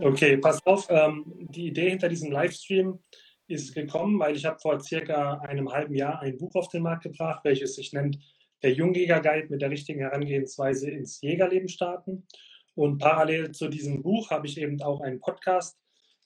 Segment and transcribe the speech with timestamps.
[0.00, 0.86] Okay, pass auf.
[0.90, 2.98] Ähm, die Idee hinter diesem Livestream
[3.46, 7.04] ist gekommen, weil ich habe vor circa einem halben Jahr ein Buch auf den Markt
[7.04, 8.18] gebracht, welches sich nennt
[8.62, 12.26] Der Jungjäger-Guide mit der richtigen Herangehensweise ins Jägerleben starten.
[12.74, 15.78] Und parallel zu diesem Buch habe ich eben auch einen Podcast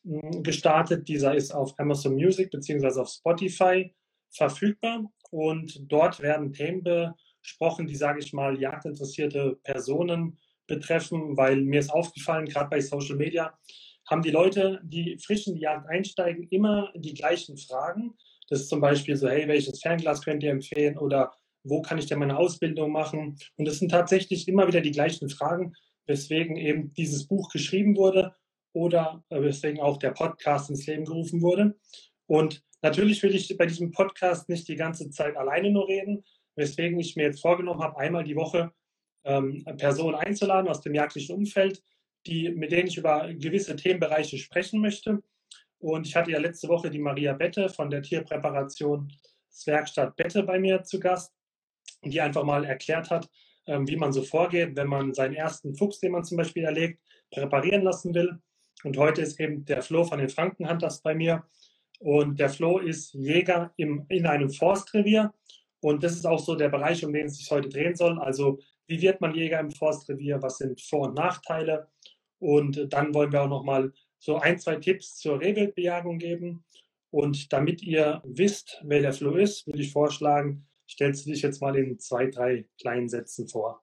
[0.04, 1.08] gestartet.
[1.08, 3.00] Dieser ist auf Amazon Music bzw.
[3.00, 3.94] auf Spotify
[4.30, 5.04] verfügbar.
[5.30, 11.92] Und dort werden Themen besprochen, die, sage ich mal, jagdinteressierte Personen betreffen, weil mir ist
[11.92, 13.58] aufgefallen, gerade bei Social Media,
[14.08, 18.14] haben die Leute, die frisch in die Jagd einsteigen, immer die gleichen Fragen.
[18.48, 21.32] Das ist zum Beispiel so, hey, welches Fernglas könnt ihr empfehlen oder
[21.64, 23.36] wo kann ich denn meine Ausbildung machen?
[23.56, 25.74] Und es sind tatsächlich immer wieder die gleichen Fragen,
[26.06, 28.34] weswegen eben dieses Buch geschrieben wurde
[28.72, 31.78] oder äh, weswegen auch der Podcast ins Leben gerufen wurde.
[32.26, 36.24] Und natürlich will ich bei diesem Podcast nicht die ganze Zeit alleine nur reden,
[36.56, 38.72] weswegen ich mir jetzt vorgenommen habe, einmal die Woche
[39.24, 41.82] ähm, Personen einzuladen aus dem jagdlichen Umfeld,
[42.26, 45.22] die, mit denen ich über gewisse Themenbereiche sprechen möchte.
[45.78, 49.12] Und ich hatte ja letzte Woche die Maria Bette von der Tierpräparation
[49.66, 51.32] Werkstatt Bette bei mir zu Gast,
[52.04, 53.28] die einfach mal erklärt hat,
[53.66, 57.00] ähm, wie man so vorgeht, wenn man seinen ersten Fuchs, den man zum Beispiel erlegt,
[57.30, 58.38] präparieren lassen will.
[58.84, 61.44] Und heute ist eben der Flo von den Frankenhunters bei mir.
[61.98, 65.32] Und der Flo ist Jäger im, in einem Forstrevier.
[65.80, 68.18] Und das ist auch so der Bereich, um den es sich heute drehen soll.
[68.18, 71.88] Also wie wird man Jäger im Forstrevier, was sind Vor- und Nachteile.
[72.38, 76.64] Und dann wollen wir auch nochmal so ein, zwei Tipps zur Rehwildbejagung geben.
[77.10, 81.60] Und damit ihr wisst, wer der Flo ist, würde ich vorschlagen, stellst du dich jetzt
[81.60, 83.82] mal in zwei, drei kleinen Sätzen vor.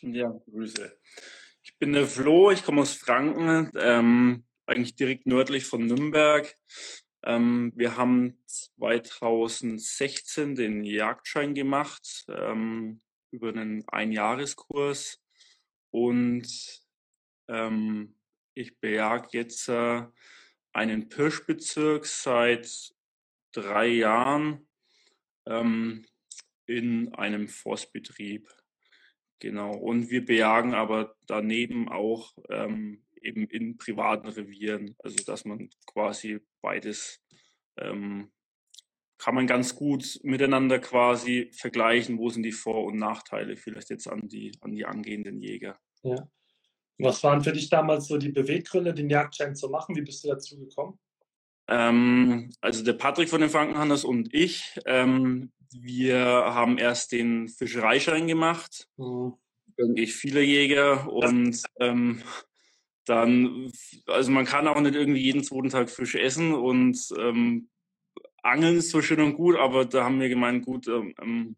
[0.00, 0.96] Ja, Grüße.
[1.82, 6.56] Ich bin der Flo, ich komme aus Franken, ähm, eigentlich direkt nördlich von Nürnberg.
[7.24, 12.24] Ähm, wir haben 2016 den Jagdschein gemacht.
[12.28, 13.00] Ähm,
[13.32, 15.20] über einen Einjahreskurs
[15.90, 16.46] und
[17.48, 18.14] ähm,
[18.54, 20.04] ich bejage jetzt äh,
[20.72, 22.94] einen Pirschbezirk seit
[23.50, 24.68] drei Jahren
[25.46, 26.06] ähm,
[26.66, 28.48] in einem Forstbetrieb.
[29.42, 29.74] Genau.
[29.74, 36.38] Und wir bejagen aber daneben auch ähm, eben in privaten Revieren, also dass man quasi
[36.60, 37.20] beides
[37.76, 38.30] ähm,
[39.18, 44.06] kann man ganz gut miteinander quasi vergleichen, wo sind die Vor- und Nachteile vielleicht jetzt
[44.06, 45.76] an die, an die angehenden Jäger.
[46.04, 46.30] Ja.
[46.98, 49.96] Was waren für dich damals so die Beweggründe, den Jagdschein zu machen?
[49.96, 51.00] Wie bist du dazu gekommen?
[51.72, 58.26] Ähm, also der Patrick von den Frankenhandels und ich, ähm, wir haben erst den Fischereischein
[58.26, 58.88] gemacht.
[58.98, 59.34] Mhm.
[59.94, 62.22] Ich viele Jäger und ähm,
[63.06, 63.72] dann,
[64.06, 67.70] also man kann auch nicht irgendwie jeden zweiten Tag Fisch essen und ähm,
[68.42, 71.56] Angeln ist zwar schön und gut, aber da haben wir gemeint, gut, ähm, ähm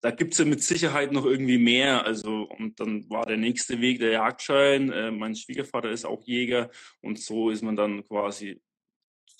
[0.00, 2.04] da gibt's ja mit Sicherheit noch irgendwie mehr.
[2.04, 4.90] Also, und dann war der nächste Weg der Jagdschein.
[4.90, 6.70] Äh, mein Schwiegervater ist auch Jäger
[7.02, 8.60] und so ist man dann quasi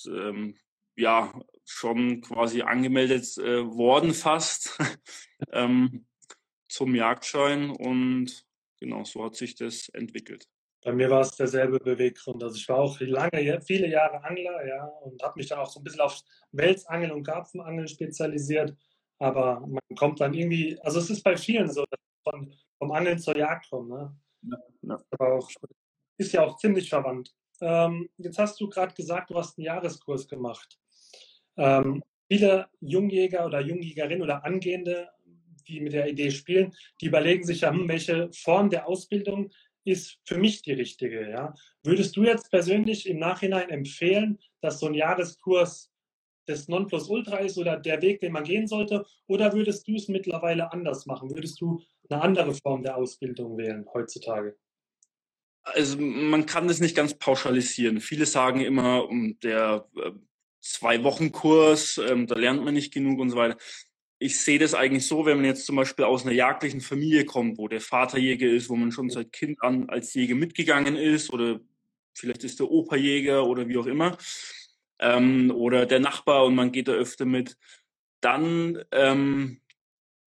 [0.07, 0.57] ähm,
[0.97, 1.33] ja
[1.65, 4.79] schon quasi angemeldet äh, worden fast
[5.53, 6.07] ähm,
[6.69, 8.45] zum Jagdschein und
[8.79, 10.47] genau so hat sich das entwickelt.
[10.85, 12.43] Bei mir war es derselbe Beweggrund.
[12.43, 15.79] Also ich war auch lange, viele Jahre Angler, ja, und habe mich dann auch so
[15.79, 16.21] ein bisschen auf
[16.51, 18.77] Welsangeln und Karpfenangeln spezialisiert.
[19.19, 22.01] Aber man kommt dann irgendwie, also es ist bei vielen so, dass
[22.33, 23.91] man vom Angeln zur Jagd kommt.
[23.91, 24.17] Ne?
[24.43, 25.05] Ja, ja.
[25.11, 25.49] Aber auch,
[26.19, 27.33] ist ja auch ziemlich verwandt.
[27.61, 30.79] Ähm, jetzt hast du gerade gesagt, du hast einen Jahreskurs gemacht.
[31.57, 35.11] Ähm, viele Jungjäger oder Jungjägerinnen oder Angehende,
[35.69, 39.51] die mit der Idee spielen, die überlegen sich ja, hm, welche Form der Ausbildung
[39.85, 41.29] ist für mich die richtige.
[41.29, 41.55] Ja?
[41.83, 45.91] Würdest du jetzt persönlich im Nachhinein empfehlen, dass so ein Jahreskurs
[46.47, 49.07] das Nonplusultra ist oder der Weg, den man gehen sollte?
[49.27, 51.31] Oder würdest du es mittlerweile anders machen?
[51.31, 54.57] Würdest du eine andere Form der Ausbildung wählen heutzutage?
[55.65, 58.01] Also man kann das nicht ganz pauschalisieren.
[58.01, 59.09] Viele sagen immer,
[59.43, 60.11] der äh,
[60.61, 63.57] Zwei-Wochen-Kurs, ähm, da lernt man nicht genug und so weiter
[64.23, 67.59] ich sehe das eigentlich so, wenn man jetzt zum Beispiel aus einer jagdlichen Familie kommt,
[67.59, 71.33] wo der Vater Jäger ist, wo man schon seit Kind an als Jäger mitgegangen ist
[71.33, 71.61] oder
[72.15, 74.17] vielleicht ist der Opa Jäger oder wie auch immer
[75.01, 77.57] ähm, oder der Nachbar und man geht da öfter mit,
[78.21, 79.61] dann ähm,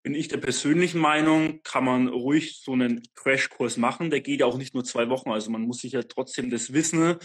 [0.06, 4.12] bin ich der persönlichen Meinung, kann man ruhig so einen Crashkurs machen.
[4.12, 6.74] Der geht ja auch nicht nur zwei Wochen, also man muss sich ja trotzdem das
[6.74, 7.16] Wissen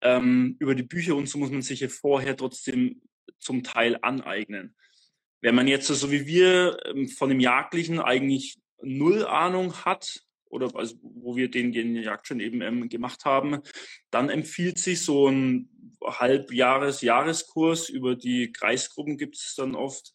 [0.00, 3.02] ähm, über die Bücher und so muss man sich ja vorher trotzdem
[3.38, 4.74] zum Teil aneignen.
[5.42, 10.74] Wenn man jetzt so wie wir ähm, von dem Jagdlichen eigentlich null Ahnung hat, oder
[10.74, 13.60] also wo wir den, den Jagdschein eben ähm, gemacht haben,
[14.10, 15.68] dann empfiehlt sich so ein
[16.02, 17.90] Halbjahres, Jahreskurs.
[17.90, 20.14] Über die Kreisgruppen gibt es dann oft,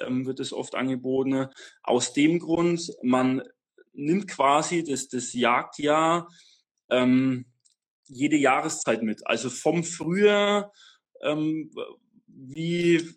[0.00, 1.48] ähm, wird es oft angeboten.
[1.82, 3.42] Aus dem Grund, man
[3.92, 6.28] nimmt quasi das, das Jagdjahr
[6.90, 7.46] ähm,
[8.06, 9.26] jede Jahreszeit mit.
[9.26, 10.72] Also vom Frühjahr,
[11.22, 11.70] ähm,
[12.26, 13.08] wie,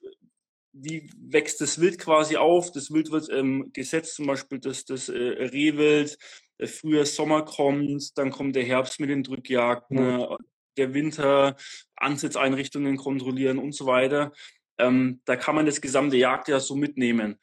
[0.72, 2.72] wie wächst das Wild quasi auf?
[2.72, 6.18] Das Wild wird ähm, gesetzt, zum Beispiel das, das äh, Rehwild,
[6.60, 10.36] der frühe Sommer kommt, dann kommt der Herbst mit den Drückjagden, mhm.
[10.78, 11.56] der Winter,
[11.96, 14.32] Ansitzeinrichtungen kontrollieren und so weiter.
[14.80, 17.38] Ähm, da kann man das gesamte Jagdjahr so mitnehmen.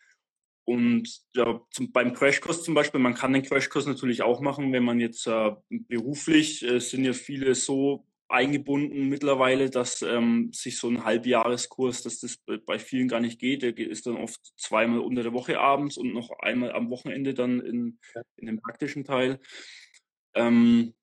[0.66, 4.84] Und ja, zum, beim Crashkurs zum Beispiel, man kann den Crashkurs natürlich auch machen, wenn
[4.84, 10.88] man jetzt äh, beruflich, äh, sind ja viele so eingebunden mittlerweile, dass ähm, sich so
[10.88, 13.62] ein Halbjahreskurs, dass das bei vielen gar nicht geht.
[13.62, 17.60] Der ist dann oft zweimal unter der Woche abends und noch einmal am Wochenende dann
[17.60, 17.98] in,
[18.36, 19.40] in dem praktischen Teil.
[20.34, 20.94] Ähm,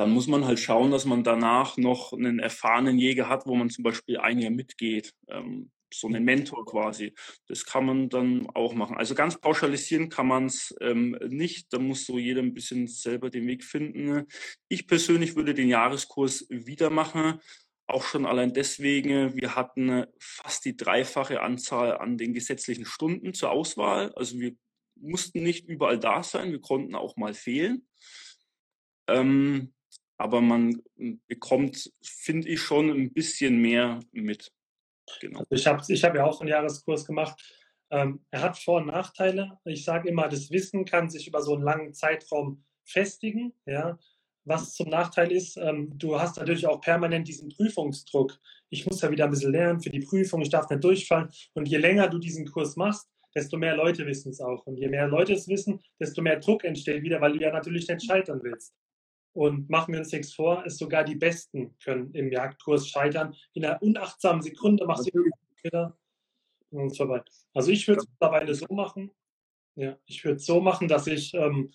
[0.00, 3.68] dann muss man halt schauen, dass man danach noch einen erfahrenen Jäger hat, wo man
[3.68, 5.12] zum Beispiel ein Jahr mitgeht.
[5.28, 7.12] Ähm, so einen Mentor quasi.
[7.48, 8.96] Das kann man dann auch machen.
[8.96, 11.70] Also ganz pauschalisieren kann man es ähm, nicht.
[11.74, 14.26] Da muss so jeder ein bisschen selber den Weg finden.
[14.68, 17.38] Ich persönlich würde den Jahreskurs wieder machen.
[17.86, 23.50] Auch schon allein deswegen, wir hatten fast die dreifache Anzahl an den gesetzlichen Stunden zur
[23.50, 24.14] Auswahl.
[24.14, 24.54] Also wir
[24.96, 27.86] mussten nicht überall da sein, wir konnten auch mal fehlen.
[29.06, 29.74] Ähm,
[30.20, 30.82] aber man
[31.26, 34.52] bekommt, finde ich, schon ein bisschen mehr mit.
[35.20, 35.40] Genau.
[35.40, 37.40] Also ich habe ich hab ja auch so einen Jahreskurs gemacht.
[37.90, 39.58] Ähm, er hat Vor- und Nachteile.
[39.64, 43.54] Ich sage immer, das Wissen kann sich über so einen langen Zeitraum festigen.
[43.64, 43.98] Ja?
[44.44, 48.38] Was zum Nachteil ist, ähm, du hast natürlich auch permanent diesen Prüfungsdruck.
[48.68, 51.30] Ich muss ja wieder ein bisschen lernen für die Prüfung, ich darf nicht durchfallen.
[51.54, 54.66] Und je länger du diesen Kurs machst, desto mehr Leute wissen es auch.
[54.66, 57.88] Und je mehr Leute es wissen, desto mehr Druck entsteht wieder, weil du ja natürlich
[57.88, 58.74] nicht scheitern willst.
[59.32, 63.34] Und machen wir uns nichts vor, ist sogar die Besten können im Jagdkurs scheitern.
[63.52, 65.24] In einer unachtsamen Sekunde machst du
[65.62, 65.96] wieder
[66.70, 67.22] und es vorbei.
[67.54, 69.10] Also ich würde es mittlerweile so machen,
[69.76, 71.72] ja, ich würde es so machen, dass ich, ähm,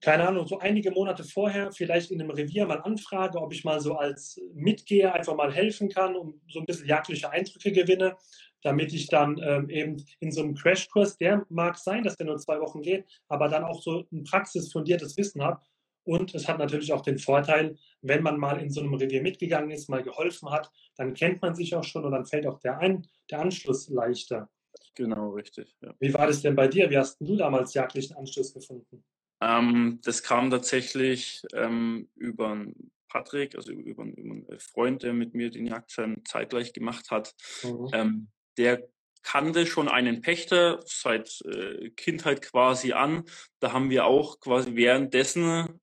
[0.00, 3.80] keine Ahnung, so einige Monate vorher vielleicht in einem Revier mal anfrage, ob ich mal
[3.80, 8.16] so als Mitgeher einfach mal helfen kann und so ein bisschen jagdliche Eindrücke gewinne,
[8.62, 12.38] damit ich dann ähm, eben in so einem Crashkurs, der mag sein, dass der nur
[12.38, 15.60] zwei Wochen geht, aber dann auch so ein praxisfundiertes Wissen habe
[16.06, 19.70] und es hat natürlich auch den Vorteil, wenn man mal in so einem Revier mitgegangen
[19.72, 22.78] ist, mal geholfen hat, dann kennt man sich auch schon und dann fällt auch der,
[22.78, 24.48] Ein der Anschluss leichter.
[24.94, 25.76] Genau, richtig.
[25.80, 25.94] Ja.
[25.98, 26.88] Wie war das denn bei dir?
[26.90, 29.04] Wie hast du damals jagdlichen Anschluss gefunden?
[29.40, 32.66] Ähm, das kam tatsächlich ähm, über
[33.08, 37.34] Patrick, also über, über, einen Freund, der mit mir den Jagdschein zeitgleich gemacht hat.
[37.64, 37.90] Mhm.
[37.92, 38.88] Ähm, der
[39.22, 43.24] kannte schon einen Pächter seit äh, Kindheit quasi an.
[43.58, 45.80] Da haben wir auch quasi währenddessen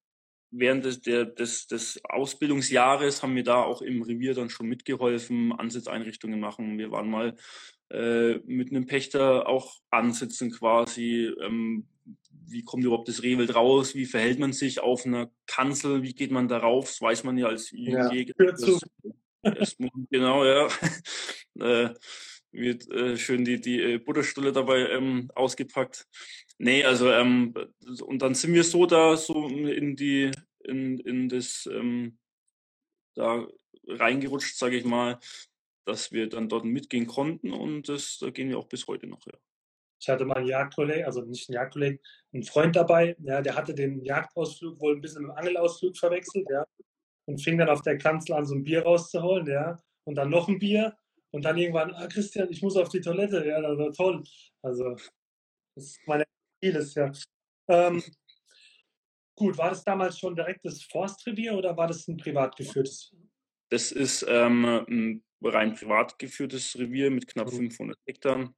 [0.53, 5.51] während des, der, des, des Ausbildungsjahres haben wir da auch im Revier dann schon mitgeholfen,
[5.51, 6.77] Ansitzeinrichtungen machen.
[6.77, 7.35] Wir waren mal
[7.89, 11.31] äh, mit einem Pächter auch ansitzen quasi.
[11.41, 11.87] Ähm,
[12.45, 13.95] wie kommt überhaupt das Rehwild raus?
[13.95, 16.03] Wie verhält man sich auf einer Kanzel?
[16.03, 16.85] Wie geht man darauf?
[16.85, 18.33] Das weiß man ja als ja, Jäger.
[18.37, 18.81] Das,
[19.41, 19.77] das,
[20.09, 20.67] genau, ja.
[21.59, 21.93] äh,
[22.51, 26.07] wird äh, schön die, die äh, Butterstulle dabei ähm, ausgepackt.
[26.59, 27.53] Nee, also ähm,
[28.03, 30.31] und dann sind wir so da so in die
[30.63, 32.17] in, in das ähm,
[33.15, 33.47] da
[33.87, 35.19] reingerutscht, sage ich mal,
[35.85, 39.25] dass wir dann dort mitgehen konnten und das da gehen wir auch bis heute noch,
[39.25, 39.33] ja.
[39.99, 41.99] Ich hatte mal einen Jagdkollegen, also nicht einen Jagdkollegen,
[42.33, 46.45] einen Freund dabei, ja, der hatte den Jagdausflug wohl ein bisschen mit dem Angelausflug verwechselt,
[46.49, 46.65] ja,
[47.25, 50.47] und fing dann auf der Kanzel an, so ein Bier rauszuholen, ja, und dann noch
[50.49, 50.95] ein Bier
[51.31, 54.23] und dann irgendwann, ah, Christian, ich muss auf die Toilette, ja, das war toll.
[54.61, 54.95] Also,
[55.75, 56.25] das ist meine
[56.63, 57.11] vieles, ja.
[57.67, 58.01] Ähm,
[59.35, 63.13] gut, war das damals schon direkt das Forstrevier oder war das ein privat geführtes?
[63.69, 68.01] Das ist ähm, ein rein privat geführtes Revier mit knapp 500 mhm.
[68.05, 68.53] Hektar.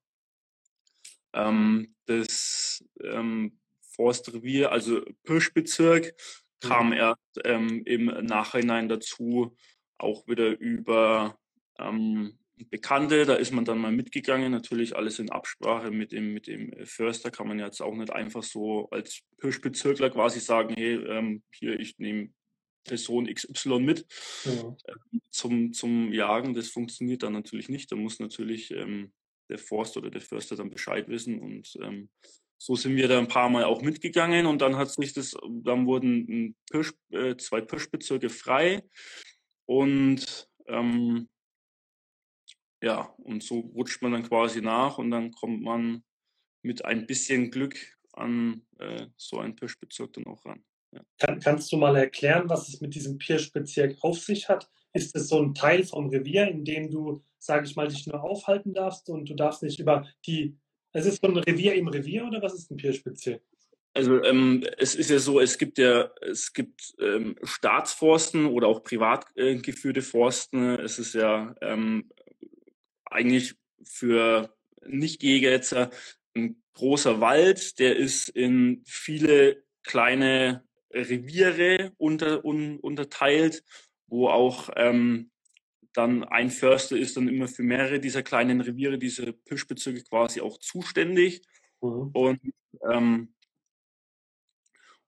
[1.34, 6.14] Ähm, das ähm, Forstrevier, also Pirschbezirk,
[6.60, 6.94] kam mhm.
[6.94, 9.56] erst ähm, im Nachhinein dazu,
[9.98, 11.40] auch wieder über
[11.80, 12.38] ähm,
[12.70, 16.74] Bekannte, da ist man dann mal mitgegangen, natürlich alles in Absprache mit dem, mit dem
[16.86, 21.80] Förster, kann man jetzt auch nicht einfach so als Hirschbezirkler quasi sagen, hey, ähm, hier,
[21.80, 22.30] ich nehme
[22.86, 24.06] Person XY mit
[24.46, 24.78] ja.
[24.86, 29.12] äh, zum, zum Jagen, das funktioniert dann natürlich nicht, da muss natürlich ähm,
[29.50, 32.10] der Forst oder der Förster dann Bescheid wissen und ähm,
[32.58, 35.86] so sind wir da ein paar Mal auch mitgegangen und dann hat sich das, dann
[35.86, 38.82] wurden Pirsch, äh, zwei Pirschbezirke frei
[39.66, 41.28] und ähm,
[42.86, 46.04] ja, und so rutscht man dann quasi nach und dann kommt man
[46.62, 47.78] mit ein bisschen Glück
[48.14, 50.64] an äh, so einen Pirschbezirk dann auch ran.
[50.92, 51.02] Ja.
[51.18, 54.70] Kann, kannst du mal erklären, was es mit diesem Pirschbezirk auf sich hat?
[54.96, 58.24] ist es so ein Teil vom Revier, in dem du, sage ich mal, dich nur
[58.24, 60.58] aufhalten darfst und du darfst nicht über die,
[60.94, 63.42] es ist so ein Revier im Revier oder was ist ein Pirschbezirk?
[63.94, 68.84] Also ähm, es ist ja so, es gibt ja, es gibt ähm, Staatsforsten oder auch
[68.84, 70.80] privat äh, geführte Forsten.
[70.80, 72.10] Es ist ja ähm,
[73.16, 74.56] eigentlich für
[74.86, 75.74] Nichtjäger jetzt
[76.36, 83.64] ein großer Wald, der ist in viele kleine Reviere unter, un, unterteilt,
[84.08, 85.32] wo auch ähm,
[85.94, 90.58] dann ein Förster ist dann immer für mehrere dieser kleinen Reviere, diese Pischbezirke quasi auch
[90.60, 91.42] zuständig.
[91.82, 92.10] Mhm.
[92.14, 92.40] Und
[92.90, 93.36] ähm,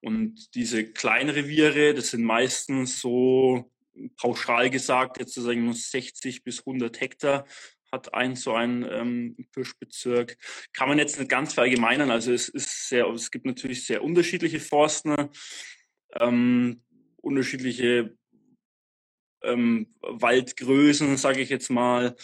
[0.02, 3.72] und diese kleinen Reviere, das sind meistens so
[4.16, 7.46] pauschal gesagt, jetzt sagen wir 60 bis 100 Hektar
[7.92, 10.38] hat ein so ein ähm, Pirschbezirk.
[10.74, 12.12] Kann man jetzt nicht ganz verallgemeinern.
[12.12, 15.30] Also es ist sehr, es gibt natürlich sehr unterschiedliche Forsten,
[16.20, 16.82] ähm,
[17.18, 18.16] unterschiedliche
[19.44, 22.16] ähm, Waldgrößen, sage ich jetzt mal.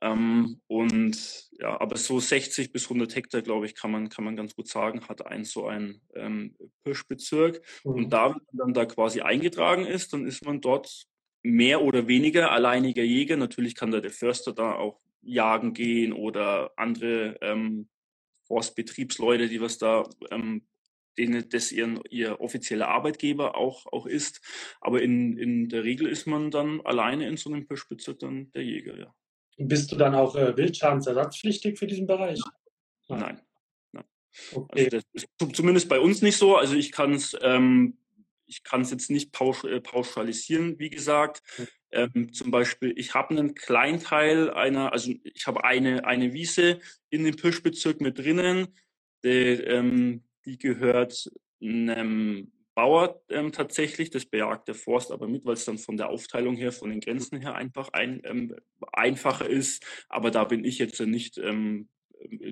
[0.00, 4.34] Ähm, und ja, aber so 60 bis 100 Hektar, glaube ich, kann man, kann man
[4.34, 7.62] ganz gut sagen, hat ein so ein ähm, Pirschbezirk.
[7.84, 7.92] Mhm.
[7.92, 11.06] Und da, wenn man dann da quasi eingetragen ist, dann ist man dort
[11.42, 13.36] mehr oder weniger alleiniger Jäger.
[13.36, 17.88] Natürlich kann da der Förster da auch jagen gehen oder andere ähm,
[18.44, 20.66] Forstbetriebsleute, die was da ähm,
[21.18, 24.40] denen das ihren, ihr offizieller Arbeitgeber auch, auch ist.
[24.80, 28.64] Aber in, in der Regel ist man dann alleine in so einem Pirschbezirk dann der
[28.64, 29.14] Jäger, ja.
[29.58, 32.40] Bist du dann auch äh, wildschadensersatzpflichtig für diesen Bereich?
[33.08, 33.40] Nein.
[33.92, 34.04] Nein.
[34.54, 34.84] Okay.
[34.84, 36.56] Also das ist zumindest bei uns nicht so.
[36.56, 37.98] Also ich kann es ähm,
[38.52, 41.42] ich kann es jetzt nicht pausch, äh, pauschalisieren, wie gesagt.
[41.90, 47.24] Ähm, zum Beispiel, ich habe einen Kleinteil einer, also ich habe eine, eine Wiese in
[47.24, 48.68] dem Pirschbezirk mit drinnen.
[49.24, 51.30] Die, ähm, die gehört
[51.62, 56.10] einem Bauer ähm, tatsächlich, das bejagt der Forst aber mit, weil es dann von der
[56.10, 58.54] Aufteilung her, von den Grenzen her einfach ein, ähm,
[58.92, 59.84] einfacher ist.
[60.08, 61.88] Aber da bin ich jetzt nicht, ähm,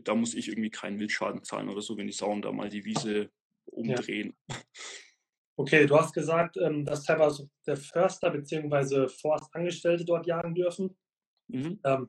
[0.05, 2.85] da muss ich irgendwie keinen Wildschaden zahlen oder so, wenn die Sauen da mal die
[2.87, 3.31] Wiese
[3.67, 4.35] umdrehen.
[4.49, 4.57] Ja.
[5.61, 9.09] Okay, du hast gesagt, ähm, dass teilweise der Förster bzw.
[9.09, 10.97] Forstangestellte dort jagen dürfen.
[11.49, 11.79] Mhm.
[11.85, 12.09] Ähm,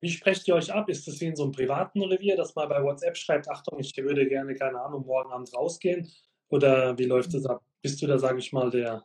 [0.00, 0.88] wie sprecht ihr euch ab?
[0.88, 3.96] Ist das wie in so einem privaten Revier, dass man bei WhatsApp schreibt, Achtung, ich
[3.96, 6.08] würde gerne, keine Ahnung, morgen Abend rausgehen?
[6.50, 7.64] Oder wie läuft das ab?
[7.82, 9.04] Bist du da, sage ich mal, der?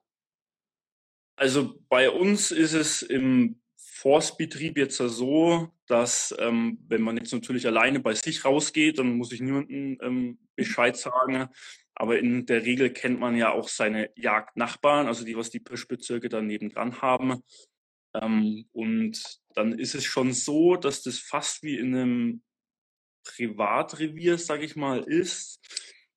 [1.36, 7.66] Also bei uns ist es im Forstbetrieb jetzt so, dass ähm, wenn man jetzt natürlich
[7.66, 11.50] alleine bei sich rausgeht, dann muss ich niemandem ähm, Bescheid sagen.
[12.00, 16.30] Aber in der Regel kennt man ja auch seine Jagdnachbarn, also die, was die Pirschbezirke
[16.30, 17.44] da nebendran haben.
[18.16, 19.22] Ähm, und
[19.54, 22.42] dann ist es schon so, dass das fast wie in einem
[23.24, 25.60] Privatrevier, sage ich mal, ist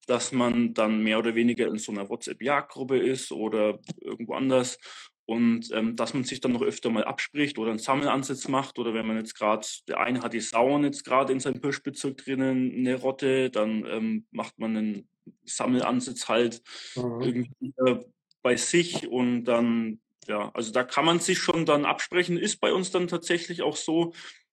[0.07, 4.79] dass man dann mehr oder weniger in so einer WhatsApp-Jagdgruppe ist oder irgendwo anders
[5.25, 8.93] und ähm, dass man sich dann noch öfter mal abspricht oder einen Sammelansatz macht oder
[8.95, 12.73] wenn man jetzt gerade, der eine hat die Sauen jetzt gerade in seinem Pirschbezirk drinnen,
[12.77, 15.09] eine Rotte, dann ähm, macht man einen
[15.45, 16.63] Sammelansatz halt
[16.97, 17.21] mhm.
[17.21, 17.99] irgendwie äh,
[18.43, 22.73] bei sich und dann, ja, also da kann man sich schon dann absprechen, ist bei
[22.73, 24.13] uns dann tatsächlich auch so,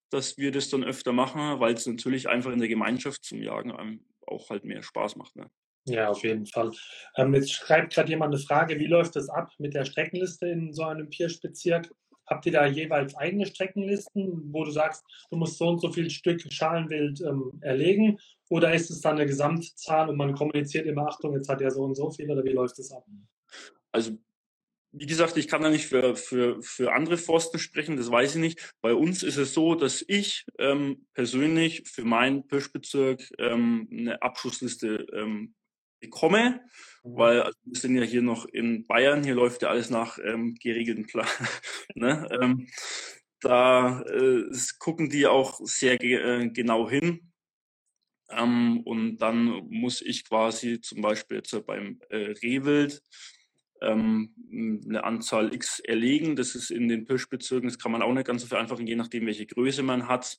[0.10, 4.02] dass wir das dann öfter machen, weil es natürlich einfach in der Gemeinschaft zum Jagen
[4.26, 5.36] auch halt mehr Spaß macht.
[5.36, 5.50] Ne?
[5.86, 6.72] Ja, auf jeden Fall.
[7.16, 10.74] Ähm, jetzt schreibt gerade jemand eine Frage, wie läuft das ab mit der Streckenliste in
[10.74, 11.92] so einem Pirschbezirk?
[12.30, 16.10] Habt ihr da jeweils eigene Streckenlisten, wo du sagst, du musst so und so viel
[16.10, 18.20] Stück Schalenwild ähm, erlegen?
[18.50, 21.84] Oder ist es dann eine Gesamtzahl und man kommuniziert immer, Achtung, jetzt hat er so
[21.84, 23.06] und so viel oder wie läuft das ab?
[23.92, 24.18] Also
[24.92, 28.42] wie gesagt, ich kann da nicht für, für, für andere Forsten sprechen, das weiß ich
[28.42, 28.74] nicht.
[28.82, 35.06] Bei uns ist es so, dass ich ähm, persönlich für meinen Pirschbezirk ähm, eine Abschussliste
[35.14, 35.54] ähm,
[36.00, 36.62] bekomme,
[37.04, 37.16] mhm.
[37.18, 40.56] weil also wir sind ja hier noch in Bayern, hier läuft ja alles nach ähm,
[40.62, 41.28] geregelten Plan.
[41.96, 42.28] ne?
[42.42, 42.68] ähm,
[43.42, 47.32] da äh, gucken die auch sehr ge äh, genau hin.
[48.30, 53.02] Ähm, und dann muss ich quasi zum Beispiel jetzt beim äh, Rehwild
[53.82, 54.34] ähm,
[54.88, 56.36] eine Anzahl X erlegen.
[56.36, 59.26] Das ist in den Pirschbezirken, das kann man auch nicht ganz so vereinfachen, je nachdem,
[59.26, 60.38] welche Größe man hat.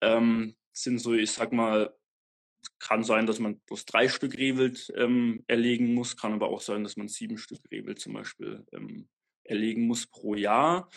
[0.00, 1.94] Ähm, sind so, ich sag mal,
[2.78, 6.84] kann sein, dass man bloß drei Stück Rehwild ähm, erlegen muss, kann aber auch sein,
[6.84, 9.08] dass man sieben Stück Rehwild zum Beispiel ähm,
[9.44, 10.88] erlegen muss pro Jahr.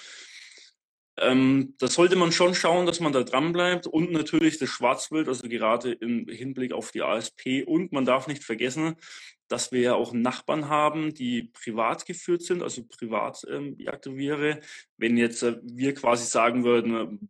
[1.22, 5.28] Ähm, da sollte man schon schauen, dass man da dran bleibt und natürlich das Schwarzwild,
[5.28, 7.64] also gerade im Hinblick auf die ASP.
[7.66, 8.96] Und man darf nicht vergessen,
[9.50, 14.50] dass wir ja auch Nachbarn haben, die privat geführt sind, also Privatjagdreviere.
[14.52, 14.60] Ähm,
[14.98, 17.30] Wenn jetzt äh, wir quasi sagen würden,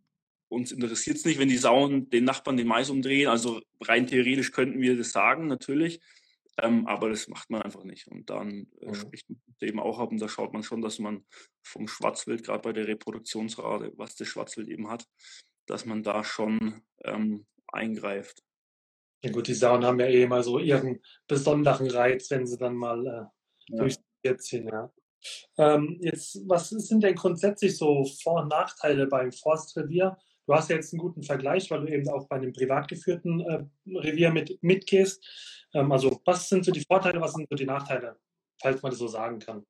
[0.50, 3.28] uns interessiert es nicht, wenn die Sauen den Nachbarn den Mais umdrehen.
[3.28, 6.00] Also rein theoretisch könnten wir das sagen, natürlich.
[6.58, 8.08] Ähm, aber das macht man einfach nicht.
[8.08, 8.94] Und dann äh, mhm.
[8.94, 11.24] spricht man eben auch ab und da schaut man schon, dass man
[11.62, 15.06] vom Schwarzwild, gerade bei der Reproduktionsrate, was das Schwarzwild eben hat,
[15.66, 18.42] dass man da schon ähm, eingreift.
[19.22, 22.74] Ja gut, die Sauen haben ja eh immer so ihren besonderen Reiz, wenn sie dann
[22.74, 23.78] mal äh, ja.
[23.78, 24.00] durchs
[24.38, 24.92] ziehen, ja.
[25.58, 30.16] Ähm, jetzt, was sind denn grundsätzlich so Vor- und Nachteile beim Forstrevier?
[30.50, 33.38] Du hast ja jetzt einen guten Vergleich, weil du eben auch bei einem privat geführten
[33.38, 35.24] äh, Revier mit, mitgehst.
[35.72, 38.16] Ähm, also, was sind so die Vorteile, was sind so die Nachteile,
[38.60, 39.64] falls man das so sagen kann?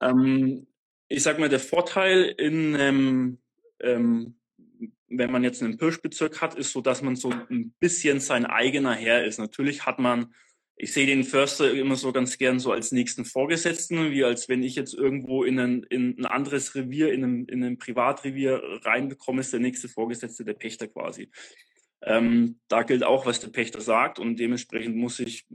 [0.00, 0.66] Ähm,
[1.08, 3.38] ich sag mal, der Vorteil in ähm,
[3.80, 4.38] ähm,
[5.08, 8.94] wenn man jetzt einen Pirschbezirk hat, ist so, dass man so ein bisschen sein eigener
[8.94, 9.38] Herr ist.
[9.38, 10.32] Natürlich hat man
[10.78, 14.62] ich sehe den Förster immer so ganz gern so als nächsten Vorgesetzten, wie als wenn
[14.62, 19.40] ich jetzt irgendwo in ein, in ein anderes Revier, in einem, in einem Privatrevier reinbekomme,
[19.40, 21.30] ist der nächste Vorgesetzte der Pächter quasi.
[22.02, 25.46] Ähm, da gilt auch, was der Pächter sagt und dementsprechend muss ich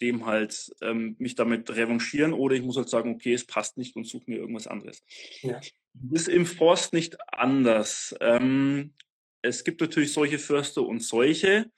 [0.00, 3.96] dem halt ähm, mich damit revanchieren oder ich muss halt sagen, okay, es passt nicht
[3.96, 5.02] und suche mir irgendwas anderes.
[5.42, 5.60] Ja.
[5.94, 8.14] Das ist im Forst nicht anders.
[8.20, 8.94] Ähm,
[9.42, 11.70] es gibt natürlich solche Förster und solche.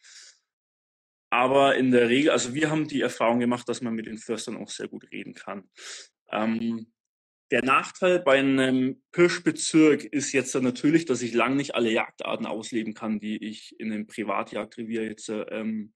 [1.31, 4.57] Aber in der Regel, also wir haben die Erfahrung gemacht, dass man mit den Förstern
[4.57, 5.71] auch sehr gut reden kann.
[6.33, 6.93] Ähm,
[7.51, 12.95] der Nachteil bei einem Pirschbezirk ist jetzt natürlich, dass ich lang nicht alle Jagdarten ausleben
[12.95, 15.93] kann, die ich in einem Privatjagdrevier jetzt ähm,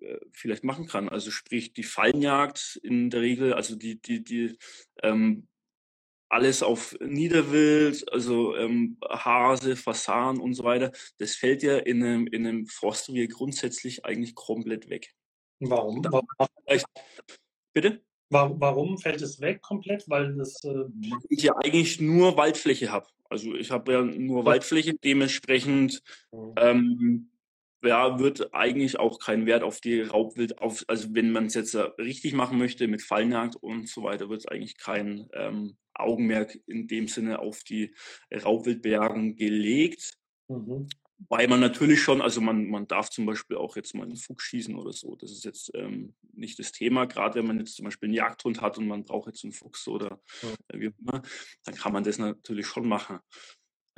[0.00, 1.08] äh, vielleicht machen kann.
[1.08, 4.58] Also sprich die Fallenjagd in der Regel, also die, die, die
[5.02, 5.48] ähm,
[6.30, 12.26] alles auf Niederwild, also ähm, Hase, Fasan und so weiter, das fällt ja in einem,
[12.28, 15.12] in einem Forstrevier grundsätzlich eigentlich komplett weg.
[15.58, 16.02] Warum?
[16.04, 16.26] warum?
[17.74, 18.00] Bitte?
[18.30, 20.08] Warum fällt es weg komplett?
[20.08, 20.84] Weil das äh
[21.28, 23.08] ich ja eigentlich nur Waldfläche habe.
[23.28, 26.00] Also ich habe ja nur Waldfläche, dementsprechend
[26.32, 26.54] mhm.
[26.56, 27.30] ähm,
[27.82, 31.74] ja, wird eigentlich auch kein Wert auf die Raubwild auf, also wenn man es jetzt
[31.98, 36.86] richtig machen möchte mit Fallnjagd und so weiter, wird es eigentlich kein ähm, Augenmerk in
[36.86, 37.94] dem Sinne auf die
[38.32, 40.18] Raubwildbergung gelegt.
[40.48, 40.88] Mhm.
[41.28, 44.44] Weil man natürlich schon, also man, man darf zum Beispiel auch jetzt mal einen Fuchs
[44.44, 45.16] schießen oder so.
[45.16, 47.04] Das ist jetzt ähm, nicht das Thema.
[47.04, 49.86] Gerade wenn man jetzt zum Beispiel einen Jagdhund hat und man braucht jetzt einen Fuchs
[49.86, 50.80] oder ja.
[50.80, 51.20] wie immer,
[51.64, 53.18] dann kann man das natürlich schon machen.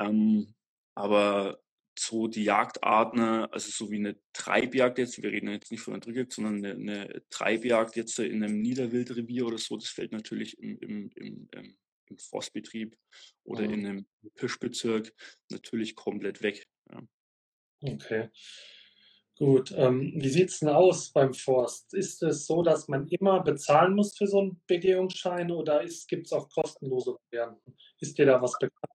[0.01, 0.53] Ähm,
[0.97, 1.61] aber
[1.99, 6.01] so die Jagdarten, also so wie eine Treibjagd jetzt, wir reden jetzt nicht von einer
[6.01, 10.79] Drückjagd, sondern eine, eine, Treibjagd jetzt in einem Niederwildrevier oder so, das fällt natürlich im,
[10.79, 11.77] im, im, im
[12.13, 12.97] im Forstbetrieb
[13.45, 13.75] oder mhm.
[13.75, 15.13] in einem Pischbezirk
[15.51, 16.67] natürlich komplett weg.
[16.91, 17.03] Ja.
[17.81, 18.29] Okay.
[19.39, 21.95] Gut, ähm, wie sieht es denn aus beim Forst?
[21.95, 26.33] Ist es so, dass man immer bezahlen muss für so einen Begehungsschein oder gibt es
[26.33, 27.75] auch kostenlose Varianten?
[27.99, 28.93] Ist dir da was bekannt?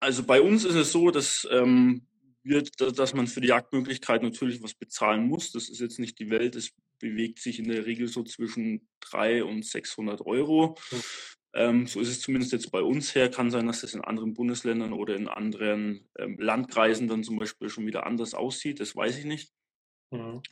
[0.00, 2.06] Also bei uns ist es so, dass, ähm,
[2.42, 5.52] wird, dass man für die Jagdmöglichkeit natürlich was bezahlen muss.
[5.52, 6.54] Das ist jetzt nicht die Welt.
[6.54, 10.78] Es bewegt sich in der Regel so zwischen 300 und 600 Euro.
[10.90, 11.02] Mhm.
[11.54, 13.30] Ähm, so ist es zumindest jetzt bei uns her.
[13.30, 17.68] Kann sein, dass das in anderen Bundesländern oder in anderen ähm, Landkreisen dann zum Beispiel
[17.68, 18.80] schon wieder anders aussieht.
[18.80, 19.52] Das weiß ich nicht.
[20.10, 20.42] Mhm.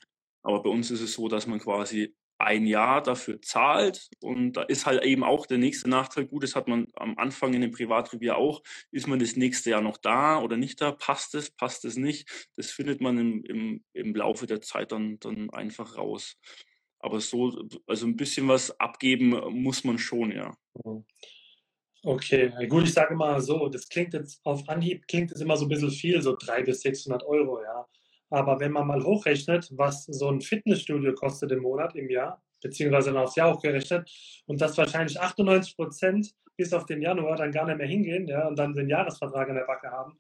[0.43, 4.09] Aber bei uns ist es so, dass man quasi ein Jahr dafür zahlt.
[4.21, 6.27] Und da ist halt eben auch der nächste Nachteil.
[6.27, 8.63] Gut, das hat man am Anfang in dem Privatrevier auch.
[8.91, 10.93] Ist man das nächste Jahr noch da oder nicht da?
[10.93, 12.51] Passt es, passt es nicht?
[12.57, 16.39] Das findet man im, im, im Laufe der Zeit dann, dann einfach raus.
[17.01, 19.31] Aber so, also ein bisschen was abgeben
[19.63, 20.57] muss man schon, ja.
[20.85, 21.05] Mhm.
[22.07, 25.65] Okay, gut, ich sage mal so, das klingt jetzt auf Anhieb, klingt es immer so
[25.65, 27.87] ein bisschen viel, so 300 bis 600 Euro, ja.
[28.31, 33.13] Aber wenn man mal hochrechnet, was so ein Fitnessstudio kostet im Monat, im Jahr, beziehungsweise
[33.13, 34.11] dann aufs Jahr hochgerechnet,
[34.47, 38.49] und dass wahrscheinlich 98 Prozent bis auf den Januar dann gar nicht mehr hingehen, ja,
[38.49, 40.19] und dann den Jahresvertrag in der Backe haben,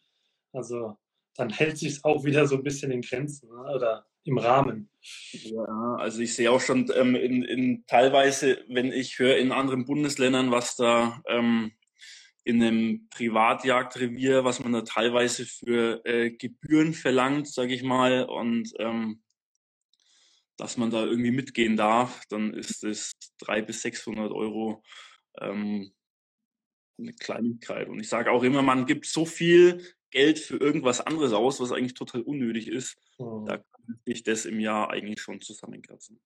[0.52, 0.96] also
[1.36, 4.88] dann hält sich es auch wieder so ein bisschen in Grenzen, ne, oder im Rahmen.
[5.32, 9.84] Ja, also ich sehe auch schon ähm, in, in teilweise, wenn ich höre in anderen
[9.84, 11.72] Bundesländern, was da ähm,
[12.44, 18.72] in einem Privatjagdrevier, was man da teilweise für äh, Gebühren verlangt, sage ich mal, und
[18.78, 19.22] ähm,
[20.56, 24.82] dass man da irgendwie mitgehen darf, dann ist es 300 bis 600 Euro
[25.40, 25.92] ähm,
[26.98, 27.88] eine Kleinigkeit.
[27.88, 31.72] Und ich sage auch immer, man gibt so viel Geld für irgendwas anderes aus, was
[31.72, 32.96] eigentlich total unnötig ist.
[33.18, 33.46] Mhm.
[33.46, 36.20] Da kann sich das im Jahr eigentlich schon zusammenkratzen.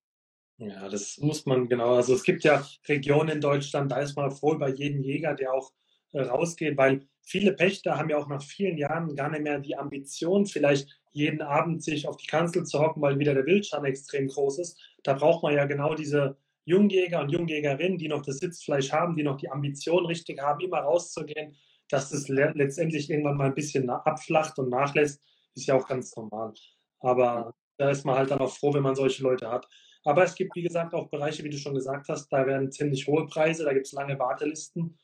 [0.59, 1.95] Ja, das muss man genau.
[1.95, 5.55] Also es gibt ja Regionen in Deutschland, da ist man froh bei jedem Jäger, der
[5.55, 5.73] auch
[6.15, 10.47] rausgeht, weil viele Pächter haben ja auch nach vielen Jahren gar nicht mehr die Ambition,
[10.47, 14.59] vielleicht jeden Abend sich auf die Kanzel zu hocken, weil wieder der Wildschirm extrem groß
[14.61, 14.81] ist.
[15.03, 19.23] Da braucht man ja genau diese Jungjäger und Jungjägerinnen, die noch das Sitzfleisch haben, die
[19.23, 21.57] noch die Ambition richtig haben, immer rauszugehen
[21.89, 25.23] dass es letztendlich irgendwann mal ein bisschen abflacht und nachlässt,
[25.55, 26.53] ist ja auch ganz normal.
[27.01, 29.69] Aber da ist man halt dann auch froh, wenn man solche Leute hat.
[30.05, 33.07] Aber es gibt, wie gesagt, auch Bereiche, wie du schon gesagt hast, da werden ziemlich
[33.07, 34.99] hohe Preise, da gibt es lange Wartelisten.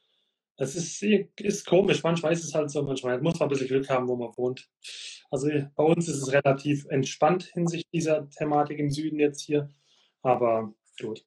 [0.57, 3.89] Es ist, ist komisch, manchmal ist es halt so, manchmal muss man ein bisschen Glück
[3.89, 4.69] haben, wo man wohnt.
[5.31, 9.69] Also bei uns ist es relativ entspannt hinsichtlich dieser Thematik im Süden jetzt hier.
[10.23, 11.25] Aber gut.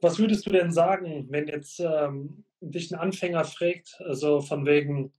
[0.00, 5.12] Was würdest du denn sagen, wenn jetzt ähm, dich ein Anfänger fragt, also von wegen,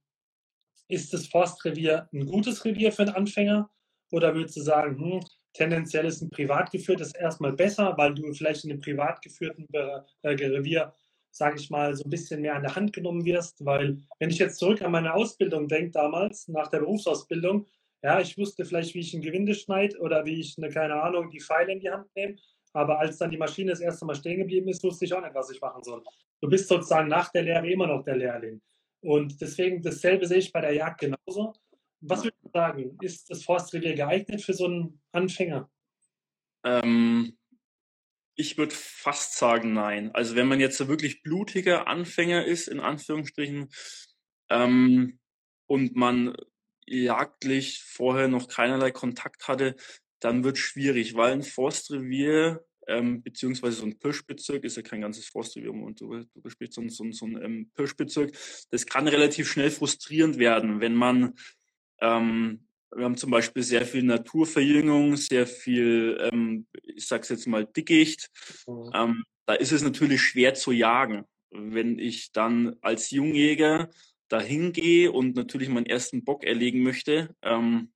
[0.88, 3.70] ist das Forstrevier ein gutes Revier für einen Anfänger?
[4.12, 5.20] Oder würdest du sagen, hm,
[5.54, 10.02] tendenziell ist ein privat geführtes erstmal besser, weil du vielleicht in einem privat geführten äh,
[10.24, 10.94] Revier
[11.32, 13.64] sage ich mal, so ein bisschen mehr an der Hand genommen wirst.
[13.66, 17.66] Weil wenn ich jetzt zurück an meine Ausbildung denke damals, nach der Berufsausbildung,
[18.02, 21.30] ja, ich wusste vielleicht, wie ich ein Gewinde schneide oder wie ich eine, keine Ahnung,
[21.30, 22.36] die Pfeile in die Hand nehme.
[22.74, 25.34] Aber als dann die Maschine das erste Mal stehen geblieben ist, wusste ich auch nicht,
[25.34, 26.04] was ich machen soll.
[26.40, 28.62] Du bist sozusagen nach der Lehre immer noch der Lehrling.
[29.02, 31.54] Und deswegen, dasselbe sehe ich bei der Jagd genauso.
[32.02, 32.98] Was würdest du sagen?
[33.02, 35.70] Ist das Forstrevier geeignet für so einen Anfänger?
[36.64, 37.38] Ähm,
[38.40, 40.12] ich würde fast sagen, nein.
[40.16, 43.68] Also wenn man jetzt wirklich blutiger Anfänger ist, in Anführungsstrichen,
[44.50, 45.20] ähm,
[45.68, 46.36] und man
[46.88, 49.76] jagdlich vorher noch keinerlei Kontakt hatte,
[50.22, 55.28] dann wird schwierig, weil ein Forstrevier ähm, beziehungsweise so ein Pirschbezirk ist ja kein ganzes
[55.28, 58.32] Forstrevier, und du, du spielst so, so, so ein ähm, Pirschbezirk,
[58.72, 61.34] das kann relativ schnell frustrierend werden, wenn man
[62.00, 67.66] ähm, wir haben zum Beispiel sehr viel Naturverjüngung, sehr viel, ähm, ich sag's jetzt mal,
[67.66, 68.30] Dickicht.
[68.68, 68.92] Mhm.
[68.94, 71.26] Ähm, da ist es natürlich schwer zu jagen.
[71.52, 73.90] Wenn ich dann als Jungjäger
[74.28, 77.92] dahin gehe und natürlich meinen ersten Bock erlegen möchte ähm,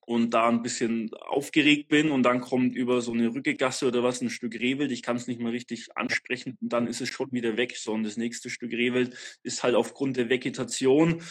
[0.00, 4.20] und da ein bisschen aufgeregt bin und dann kommt über so eine Rückegasse oder was
[4.20, 7.30] ein Stück Rehwild, ich kann es nicht mehr richtig ansprechen und dann ist es schon
[7.32, 7.76] wieder weg.
[7.76, 11.22] So, und das nächste Stück Rehwild ist halt aufgrund der Vegetation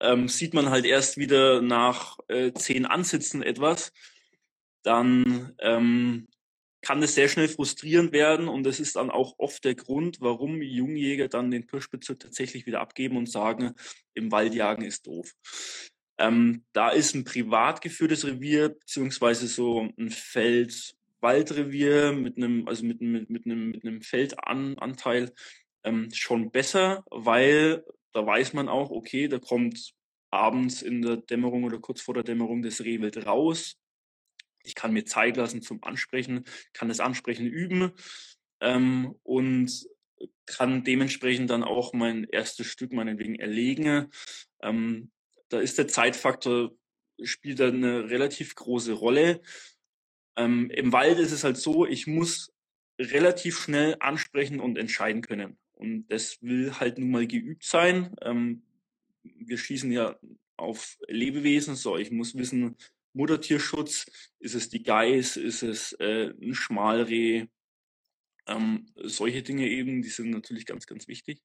[0.00, 3.92] ähm, sieht man halt erst wieder nach äh, zehn Ansitzen etwas,
[4.82, 6.28] dann ähm,
[6.82, 10.60] kann es sehr schnell frustrierend werden und das ist dann auch oft der Grund, warum
[10.60, 13.74] Jungjäger dann den Pirschbezirk tatsächlich wieder abgeben und sagen,
[14.12, 15.32] im Waldjagen ist doof.
[16.18, 23.00] Ähm, da ist ein privat geführtes Revier beziehungsweise so ein Feld-Waldrevier mit einem, also mit,
[23.00, 25.32] mit, mit einem, mit einem Feldanteil
[25.82, 27.82] ähm, schon besser, weil
[28.14, 29.92] da weiß man auch, okay, da kommt
[30.30, 33.76] abends in der Dämmerung oder kurz vor der Dämmerung das Rehwild raus.
[34.62, 37.92] Ich kann mir Zeit lassen zum Ansprechen, kann das Ansprechen üben
[38.60, 39.86] ähm, und
[40.46, 44.10] kann dementsprechend dann auch mein erstes Stück meinetwegen erlegen.
[44.62, 45.10] Ähm,
[45.48, 46.72] da ist der Zeitfaktor,
[47.22, 49.42] spielt da eine relativ große Rolle.
[50.36, 52.52] Ähm, Im Wald ist es halt so, ich muss
[53.00, 55.58] relativ schnell ansprechen und entscheiden können.
[55.84, 58.16] Und das will halt nun mal geübt sein.
[58.22, 58.62] Ähm,
[59.22, 60.18] wir schießen ja
[60.56, 61.74] auf Lebewesen.
[61.76, 62.76] So, ich muss wissen,
[63.12, 64.06] Muttertierschutz,
[64.40, 67.46] ist es die Geiß, ist es äh, ein Schmalreh,
[68.46, 71.42] ähm, solche Dinge eben, die sind natürlich ganz, ganz wichtig.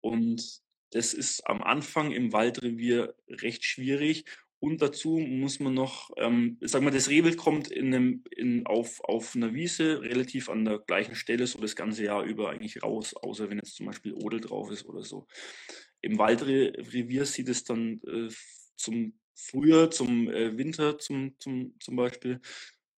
[0.00, 4.24] Und das ist am Anfang im Waldrevier recht schwierig.
[4.60, 9.00] Und dazu muss man noch, ähm, sag mal, das Rehwild kommt in einem, in, auf,
[9.04, 13.14] auf einer Wiese relativ an der gleichen Stelle so das ganze Jahr über eigentlich raus,
[13.14, 15.26] außer wenn jetzt zum Beispiel Odel drauf ist oder so.
[16.00, 18.28] Im Waldrevier sieht es dann äh,
[18.76, 22.40] zum Frühjahr, zum äh, Winter zum, zum, zum Beispiel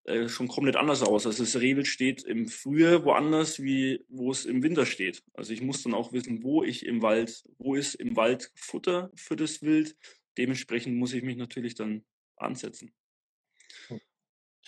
[0.04, 1.26] äh, schon komplett anders aus.
[1.26, 5.22] Also das Rehwild steht im Frühjahr woanders, wie wo es im Winter steht.
[5.34, 9.10] Also ich muss dann auch wissen, wo ich im Wald, wo ist im Wald Futter
[9.14, 9.96] für das Wild,
[10.38, 12.04] dementsprechend muss ich mich natürlich dann
[12.36, 12.92] ansetzen.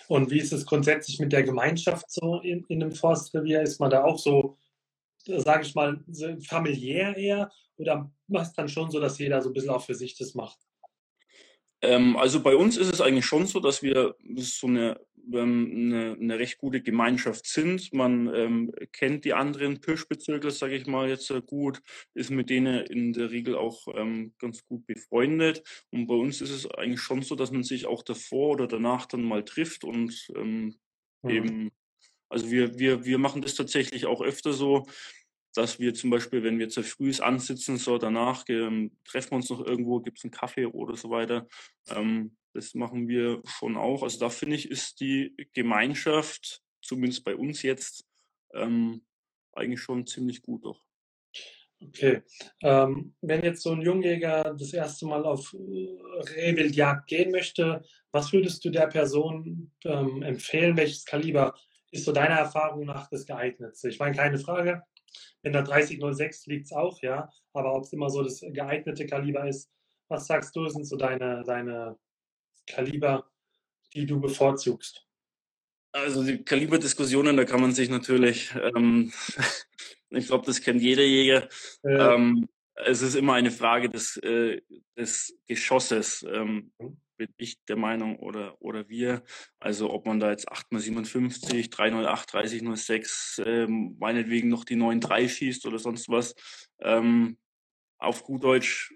[0.09, 3.62] Und wie ist es grundsätzlich mit der Gemeinschaft so in, in einem Forstrevier?
[3.62, 4.59] Ist man da auch so,
[5.25, 9.51] sage ich mal, so familiär eher oder macht es dann schon so, dass jeder so
[9.51, 10.59] ein bisschen auch für sich das macht?
[11.83, 15.01] Ähm, also bei uns ist es eigentlich schon so, dass wir so eine
[15.33, 17.93] ähm, eine, eine recht gute Gemeinschaft sind.
[17.93, 21.81] Man ähm, kennt die anderen Pirschbezirke, sage ich mal jetzt äh, gut,
[22.15, 25.63] ist mit denen in der Regel auch ähm, ganz gut befreundet.
[25.91, 29.07] Und bei uns ist es eigentlich schon so, dass man sich auch davor oder danach
[29.07, 30.77] dann mal trifft und ähm,
[31.23, 31.31] mhm.
[31.31, 31.71] eben,
[32.29, 34.87] also wir, wir, wir machen das tatsächlich auch öfter so,
[35.55, 39.51] dass wir zum Beispiel, wenn wir zu früh ansitzen, so danach ähm, treffen wir uns
[39.51, 41.47] noch irgendwo, gibt es einen Kaffee oder so weiter.
[41.91, 44.03] Ähm, das machen wir schon auch.
[44.03, 48.07] Also da finde ich, ist die Gemeinschaft, zumindest bei uns jetzt,
[48.55, 49.05] ähm,
[49.55, 50.83] eigentlich schon ziemlich gut doch.
[51.88, 52.23] Okay.
[52.62, 55.88] Ähm, wenn jetzt so ein Jungjäger das erste Mal auf äh,
[56.35, 60.77] Rehwildjagd gehen möchte, was würdest du der Person ähm, empfehlen?
[60.77, 61.55] Welches Kaliber
[61.91, 63.88] ist so deiner Erfahrung nach das geeignetste?
[63.88, 64.83] Ich meine, keine Frage.
[65.43, 67.29] In der 3006 liegt es auch, ja.
[67.53, 69.71] Aber ob es immer so das geeignete Kaliber ist,
[70.09, 71.99] was sagst du, sind so deine, deine
[72.66, 73.31] Kaliber,
[73.92, 75.07] die du bevorzugst?
[75.92, 79.12] Also die Kaliberdiskussionen, da kann man sich natürlich, ähm,
[80.11, 81.48] ich glaube, das kennt jeder Jäger.
[81.83, 82.14] Äh.
[82.14, 84.62] Ähm, es ist immer eine Frage des, äh,
[84.96, 86.96] des Geschosses, ähm, mhm.
[87.16, 89.22] bin ich der Meinung oder, oder wir.
[89.61, 95.79] Also ob man da jetzt 8x57, 308, 3006, ähm, meinetwegen noch die 9.3 schießt oder
[95.79, 96.35] sonst was.
[96.81, 97.37] Ähm,
[97.98, 98.94] auf gut Deutsch,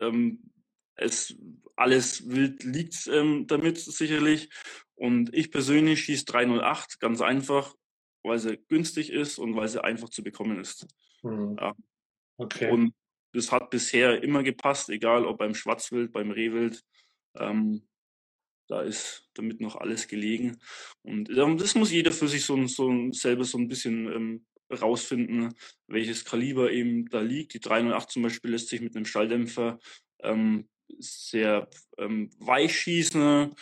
[0.00, 0.50] ähm,
[0.96, 1.36] es
[1.80, 4.50] alles wild liegt ähm, damit sicherlich.
[4.94, 7.74] Und ich persönlich schieße 308 ganz einfach,
[8.22, 10.86] weil sie günstig ist und weil sie einfach zu bekommen ist.
[11.22, 11.56] Mhm.
[11.58, 11.74] Ja.
[12.36, 12.70] Okay.
[12.70, 12.94] Und
[13.32, 16.82] das hat bisher immer gepasst, egal ob beim Schwarzwild, beim Rehwild.
[17.38, 17.86] Ähm,
[18.68, 20.58] da ist damit noch alles gelegen.
[21.02, 25.54] Und ähm, das muss jeder für sich so, so selber so ein bisschen ähm, rausfinden,
[25.88, 27.54] welches Kaliber eben da liegt.
[27.54, 29.78] Die 308 zum Beispiel lässt sich mit einem Schalldämpfer
[30.22, 33.54] ähm, sehr ähm, weich schießen.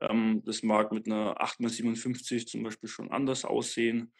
[0.00, 4.12] Ähm, das mag mit einer 8x57 zum Beispiel schon anders aussehen.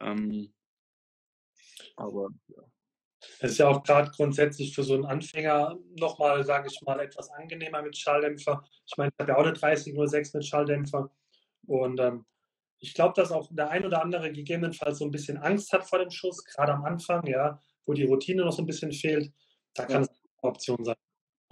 [0.00, 0.52] Ähm,
[1.96, 2.62] aber ja.
[3.38, 7.30] Es ist ja auch gerade grundsätzlich für so einen Anfänger nochmal, sage ich mal, etwas
[7.30, 8.64] angenehmer mit Schalldämpfer.
[8.86, 11.10] Ich meine, ich habe ja auch eine 3006 mit Schalldämpfer.
[11.66, 12.24] Und ähm,
[12.78, 16.00] ich glaube, dass auch der ein oder andere gegebenenfalls so ein bisschen Angst hat vor
[16.00, 19.32] dem Schuss, gerade am Anfang, ja, wo die Routine noch so ein bisschen fehlt.
[19.74, 20.96] Da kann es eine Option sein.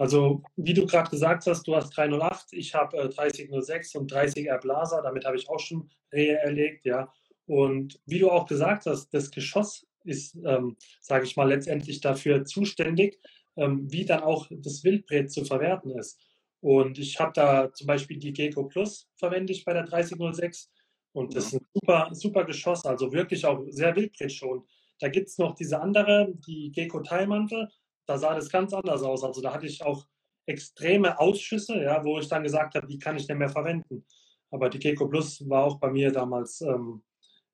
[0.01, 4.59] Also, wie du gerade gesagt hast, du hast 308, ich habe äh, 3006 und 30R
[4.59, 7.13] Blaser, damit habe ich auch schon Rehe erlegt, ja.
[7.45, 12.45] Und wie du auch gesagt hast, das Geschoss ist, ähm, sage ich mal, letztendlich dafür
[12.45, 13.19] zuständig,
[13.57, 16.19] ähm, wie dann auch das Wildbret zu verwerten ist.
[16.61, 20.71] Und ich habe da zum Beispiel die Gecko Plus verwende ich bei der 3006
[21.11, 24.63] und das ist ein super, super Geschoss, also wirklich auch sehr Wildbret schon.
[24.99, 27.69] Da gibt es noch diese andere, die Gecko Teilmantel,
[28.11, 29.23] da sah das ganz anders aus.
[29.23, 30.05] Also da hatte ich auch
[30.45, 34.05] extreme Ausschüsse, ja, wo ich dann gesagt habe, die kann ich nicht mehr verwenden.
[34.49, 37.03] Aber die Gecko Plus war auch bei mir damals ähm,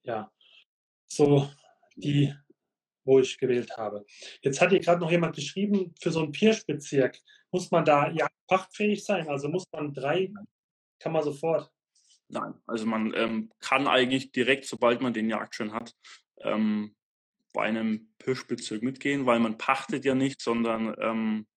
[0.04, 0.32] ja,
[1.08, 1.48] so
[1.96, 2.34] die,
[3.06, 4.04] wo ich gewählt habe.
[4.42, 7.20] Jetzt hat hier gerade noch jemand geschrieben, für so einen Pirschbezirk
[7.52, 9.28] muss man da jagdpachtfähig sein?
[9.30, 10.34] Also muss man drei,
[11.00, 11.72] kann man sofort?
[12.30, 15.94] Nein, also man ähm, kann eigentlich direkt, sobald man den Jagdschein hat,
[16.42, 16.96] ähm,
[17.58, 21.48] bei einem Pirschbezirk mitgehen, weil man pachtet ja nicht, sondern ähm,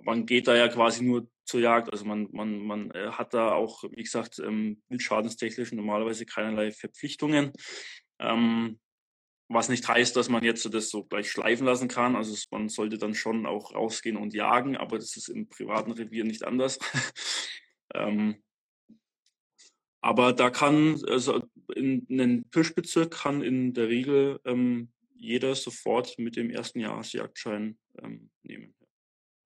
[0.00, 1.92] man geht da ja quasi nur zur Jagd.
[1.92, 7.52] Also man, man, man äh, hat da auch, wie gesagt, ähm, wildschadentechnisch normalerweise keinerlei Verpflichtungen.
[8.18, 8.80] Ähm,
[9.48, 12.16] was nicht heißt, dass man jetzt das so gleich schleifen lassen kann.
[12.16, 16.24] Also man sollte dann schon auch rausgehen und jagen, aber das ist im privaten Revier
[16.24, 16.78] nicht anders.
[17.94, 18.42] ähm,
[20.00, 21.42] aber da kann, also
[21.76, 28.30] in einen Pirschbezirk kann in der Regel ähm, jeder sofort mit dem ersten Jahresjagdschein ähm,
[28.42, 28.74] nehmen.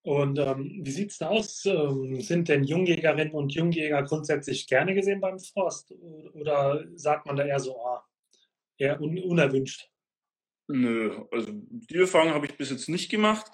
[0.03, 1.65] Und ähm, wie sieht es da aus?
[1.67, 5.93] Ähm, sind denn Jungjägerinnen und Jungjäger grundsätzlich gerne gesehen beim Forst?
[6.33, 7.99] Oder sagt man da eher so, oh,
[8.79, 9.91] eher un unerwünscht?
[10.69, 13.51] Nö, also die Erfahrung habe ich bis jetzt nicht gemacht.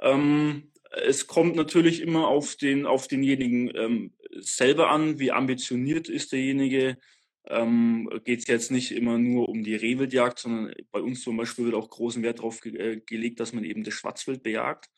[0.00, 6.32] Ähm, es kommt natürlich immer auf den auf denjenigen ähm, selber an, wie ambitioniert ist
[6.32, 6.98] derjenige.
[7.46, 11.66] Ähm, Geht es jetzt nicht immer nur um die Rehwildjagd, sondern bei uns zum Beispiel
[11.66, 14.90] wird auch großen Wert darauf ge äh, gelegt, dass man eben das Schwarzwild bejagt,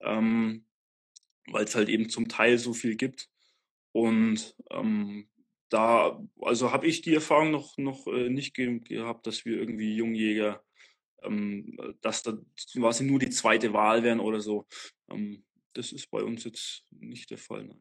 [0.00, 0.66] ähm,
[1.46, 3.28] weil es halt eben zum Teil so viel gibt.
[3.92, 5.28] Und ähm,
[5.70, 9.96] da, also habe ich die Erfahrung noch, noch äh, nicht ge gehabt, dass wir irgendwie
[9.96, 10.62] Jungjäger
[11.24, 12.36] ähm, dass da
[12.72, 14.66] quasi nur die zweite Wahl wären oder so.
[15.10, 17.64] Ähm, das ist bei uns jetzt nicht der Fall.
[17.64, 17.80] Nein.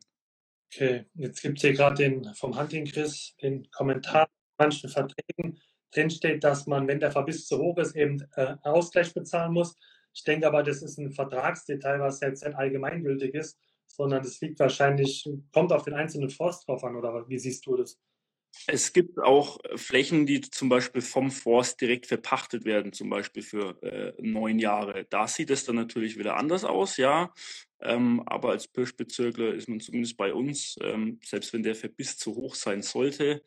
[0.73, 5.59] Okay, jetzt gibt es hier gerade den vom Hunting Chris den Kommentar manchen Verträgen
[5.93, 9.77] drin steht, dass man, wenn der Verbiss zu hoch ist, eben äh, Ausgleich bezahlen muss.
[10.13, 14.59] Ich denke aber, das ist ein Vertragsdetail, was jetzt nicht allgemeingültig ist, sondern das liegt
[14.59, 17.99] wahrscheinlich, kommt auf den einzelnen Forst drauf an, oder wie siehst du das?
[18.67, 23.81] Es gibt auch Flächen, die zum Beispiel vom Forst direkt verpachtet werden, zum Beispiel für
[23.81, 25.05] äh, neun Jahre.
[25.09, 27.33] Da sieht es dann natürlich wieder anders aus, ja.
[27.79, 32.35] Ähm, aber als Pirschbezirkler ist man zumindest bei uns, ähm, selbst wenn der Verbiss zu
[32.35, 33.43] hoch sein sollte,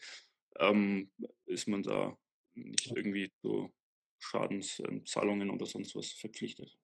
[0.59, 1.11] ähm,
[1.47, 2.17] ist man da
[2.55, 3.73] nicht irgendwie zu
[4.19, 6.77] Schadenszahlungen oder sonst was verpflichtet.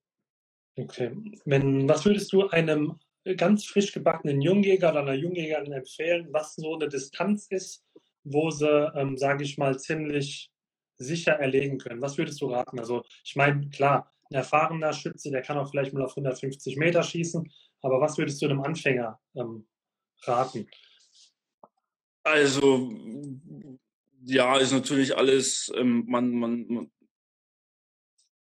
[0.77, 1.11] Okay.
[1.45, 2.99] Wenn, was würdest du einem
[3.37, 7.85] ganz frisch gebackenen Jungjäger oder einer Jungjägerin empfehlen, was so eine Distanz ist,
[8.25, 10.51] wo sie, ähm, sage ich mal, ziemlich
[10.97, 12.03] sicher erlegen können.
[12.03, 12.79] Was würdest du raten?
[12.79, 17.03] Also ich meine, klar, ein erfahrener Schütze, der kann auch vielleicht mal auf 150 Meter
[17.03, 17.51] schießen,
[17.83, 19.67] aber was würdest du einem Anfänger ähm,
[20.23, 20.69] raten?
[22.23, 22.93] Also
[24.25, 26.91] ja, ist natürlich alles, ähm, man, man, man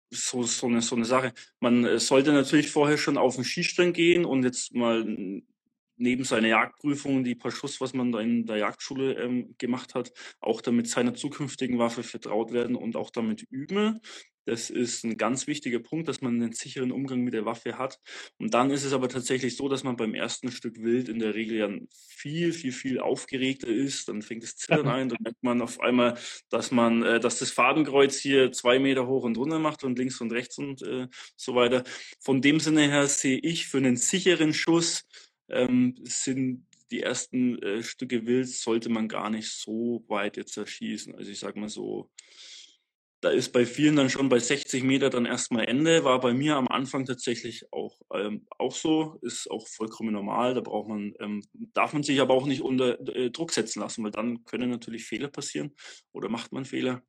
[0.09, 1.33] so, so, eine, so eine Sache.
[1.59, 5.05] Man äh, sollte natürlich vorher schon auf den Skistreng gehen und jetzt mal
[5.97, 10.11] neben seiner Jagdprüfung, die paar Schuss, was man da in der Jagdschule ähm, gemacht hat,
[10.39, 14.01] auch damit seiner zukünftigen Waffe vertraut werden und auch damit üben.
[14.45, 17.99] Das ist ein ganz wichtiger Punkt, dass man einen sicheren Umgang mit der Waffe hat.
[18.37, 21.33] Und dann ist es aber tatsächlich so, dass man beim ersten Stück Wild in der
[21.33, 24.07] Regel ja viel, viel, viel aufgeregter ist.
[24.07, 26.17] Dann fängt das Zittern ein, dann merkt man auf einmal,
[26.49, 30.21] dass man, äh, dass das Fadenkreuz hier zwei Meter hoch und runter macht und links
[30.21, 31.83] und rechts und äh, so weiter.
[32.19, 35.07] Von dem Sinne her sehe ich für einen sicheren Schuss
[35.49, 41.15] ähm, sind die ersten äh, Stücke Wild sollte man gar nicht so weit jetzt erschießen.
[41.15, 42.11] Also ich sage mal so
[43.25, 46.03] da ist bei vielen dann schon bei 60 Meter dann erstmal Ende.
[46.03, 50.53] War bei mir am Anfang tatsächlich auch, ähm, auch so, ist auch vollkommen normal.
[50.53, 51.41] Da braucht man, ähm,
[51.73, 55.05] darf man sich aber auch nicht unter äh, Druck setzen lassen, weil dann können natürlich
[55.05, 55.73] Fehler passieren
[56.11, 57.01] oder macht man Fehler.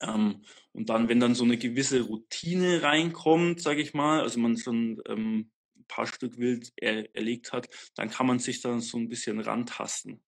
[0.00, 4.56] Ähm, und dann, wenn dann so eine gewisse Routine reinkommt, sage ich mal, also man
[4.56, 5.52] schon ähm,
[5.92, 10.22] paar Stück Wild er, erlegt hat, dann kann man sich dann so ein bisschen rantasten.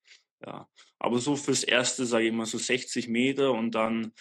[0.45, 4.13] Ja, aber so fürs erste, sage ich mal, so 60 Meter und dann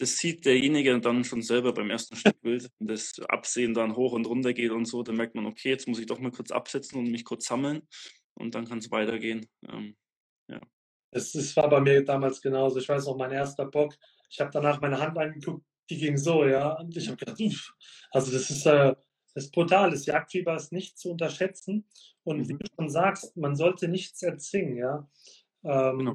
[0.00, 4.12] das sieht derjenige dann schon selber beim ersten Stück Wild, wenn das Absehen dann hoch
[4.12, 6.50] und runter geht und so, dann merkt man, okay, jetzt muss ich doch mal kurz
[6.50, 7.82] absetzen und mich kurz sammeln
[8.34, 9.46] und dann kann es weitergehen.
[9.68, 9.96] Ähm,
[10.48, 10.60] ja.
[11.12, 12.78] Das war bei mir damals genauso.
[12.78, 13.94] Ich weiß noch, mein erster Bock,
[14.30, 16.78] ich habe danach meine Hand angeguckt, die ging so, ja.
[16.78, 17.74] Und ich habe gedacht, uff,
[18.10, 18.94] also das ist, äh,
[19.34, 19.90] das ist brutal.
[19.90, 21.86] Das Jagdfieber ist nicht zu unterschätzen.
[22.24, 22.48] Und mhm.
[22.48, 25.08] wie du schon sagst, man sollte nichts erzwingen, ja.
[25.64, 26.14] Ähm, genau.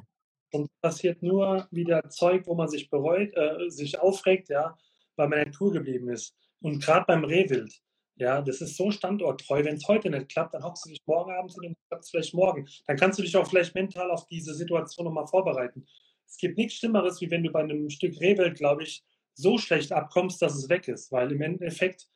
[0.52, 4.76] Und passiert nur wieder Zeug, wo man sich bereut, äh, sich aufregt, ja,
[5.16, 6.36] weil man in der Tour geblieben ist.
[6.60, 7.72] Und gerade beim Rehwild,
[8.16, 9.64] ja, das ist so standorttreu.
[9.64, 12.10] Wenn es heute nicht klappt, dann hockst du dich morgen Abend hin und klappt es
[12.10, 12.66] vielleicht morgen.
[12.86, 15.86] Dann kannst du dich auch vielleicht mental auf diese Situation nochmal vorbereiten.
[16.26, 19.92] Es gibt nichts Schlimmeres, wie wenn du bei einem Stück Rehwild, glaube ich, so schlecht
[19.92, 21.12] abkommst, dass es weg ist.
[21.12, 22.08] Weil im Endeffekt,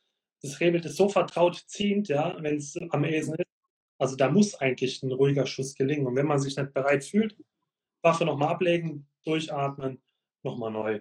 [0.43, 3.49] das Rehwild ist so vertraut ziehend, ja, wenn es am Esen ist.
[3.99, 6.07] Also da muss eigentlich ein ruhiger Schuss gelingen.
[6.07, 7.37] Und wenn man sich nicht bereit fühlt,
[8.03, 10.03] Waffe nochmal ablegen, durchatmen,
[10.43, 11.01] nochmal neu.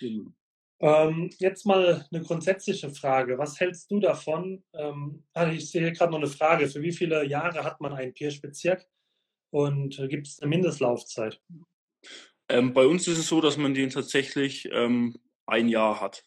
[0.00, 0.34] Mhm.
[0.82, 3.38] Ähm, jetzt mal eine grundsätzliche Frage.
[3.38, 4.64] Was hältst du davon?
[4.72, 6.68] Ähm, also ich sehe gerade noch eine Frage.
[6.68, 8.88] Für wie viele Jahre hat man einen Pirschbezirk
[9.50, 11.40] und gibt es eine Mindestlaufzeit?
[12.48, 16.24] Ähm, bei uns ist es so, dass man den tatsächlich ähm, ein Jahr hat.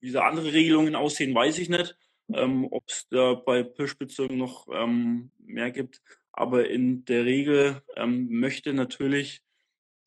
[0.00, 1.96] Wie da andere Regelungen aussehen, weiß ich nicht.
[2.32, 6.02] Ähm, Ob es da bei Pirschbezirken noch ähm, mehr gibt.
[6.32, 9.42] Aber in der Regel ähm, möchte natürlich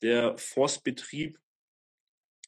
[0.02, 1.38] der Forstbetrieb,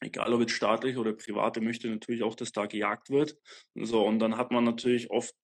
[0.00, 3.36] egal ob jetzt staatlich oder privat, möchte natürlich auch, dass da gejagt wird.
[3.74, 5.34] So, und dann hat man natürlich oft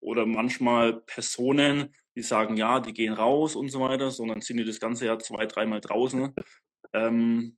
[0.00, 4.64] oder manchmal Personen, die sagen, ja, die gehen raus und so weiter, sondern sind die
[4.64, 6.34] das ganze Jahr zwei, dreimal draußen.
[6.92, 7.56] Ähm,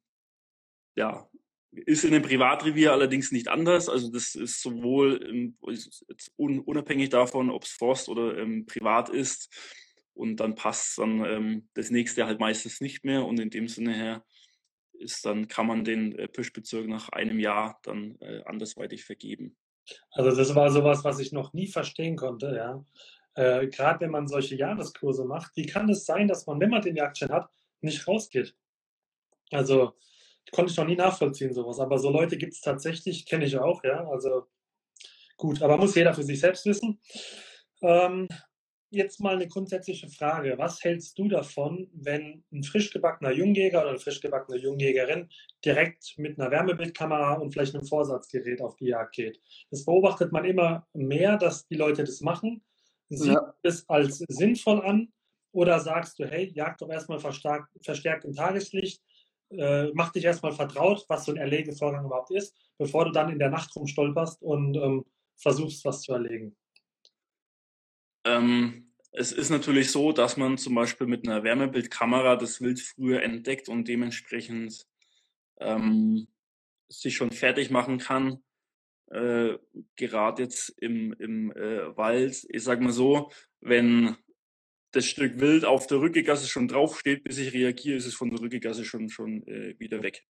[0.96, 1.28] ja,
[1.72, 3.88] ist in einem Privatrevier allerdings nicht anders.
[3.88, 5.52] Also das ist sowohl
[6.36, 9.50] unabhängig davon, ob es Forst oder ähm, privat ist,
[10.18, 13.94] und dann passt dann ähm, das nächste halt meistens nicht mehr und in dem Sinne
[13.94, 14.24] her
[14.98, 19.56] ist dann kann man den äh, Pischbezirk nach einem Jahr dann äh, andersweitig vergeben.
[20.10, 22.84] Also das war sowas, was ich noch nie verstehen konnte, ja.
[23.34, 26.82] Äh, Gerade wenn man solche Jahreskurse macht, wie kann es sein, dass man, wenn man
[26.82, 27.48] den Jagdschein hat,
[27.80, 28.56] nicht rausgeht?
[29.52, 29.94] Also
[30.52, 31.80] konnte ich noch nie nachvollziehen, sowas.
[31.80, 34.08] Aber so Leute gibt es tatsächlich, kenne ich auch, ja.
[34.08, 34.46] Also
[35.36, 37.00] gut, aber muss jeder für sich selbst wissen.
[37.82, 38.28] Ähm,
[38.90, 40.56] jetzt mal eine grundsätzliche Frage.
[40.56, 45.28] Was hältst du davon, wenn ein frisch gebackener Jungjäger oder eine frisch gebackene Jungjägerin
[45.64, 49.40] direkt mit einer Wärmebildkamera und vielleicht einem Vorsatzgerät auf die Jagd geht?
[49.70, 52.62] Das beobachtet man immer mehr, dass die Leute das machen.
[53.10, 53.54] Sieht ja.
[53.62, 55.12] es als sinnvoll an?
[55.52, 59.02] Oder sagst du, hey, jagd doch erstmal verstärkt, verstärkt im Tageslicht,
[59.50, 63.38] äh, mach dich erstmal vertraut, was so ein Erlegevorgang überhaupt ist, bevor du dann in
[63.38, 65.04] der Nacht rumstolperst und ähm,
[65.36, 66.56] versuchst, was zu erlegen?
[68.24, 73.22] Ähm, es ist natürlich so, dass man zum Beispiel mit einer Wärmebildkamera das Wild früher
[73.22, 74.86] entdeckt und dementsprechend
[75.58, 76.28] ähm,
[76.88, 78.42] sich schon fertig machen kann.
[79.10, 79.56] Äh,
[79.96, 83.30] gerade jetzt im, im äh, Wald, ich sag mal so,
[83.60, 84.16] wenn
[84.92, 88.40] das Stück Wild auf der Rückegasse schon draufsteht, bis ich reagiere, ist es von der
[88.40, 90.24] Rückegasse schon, schon äh, wieder weg.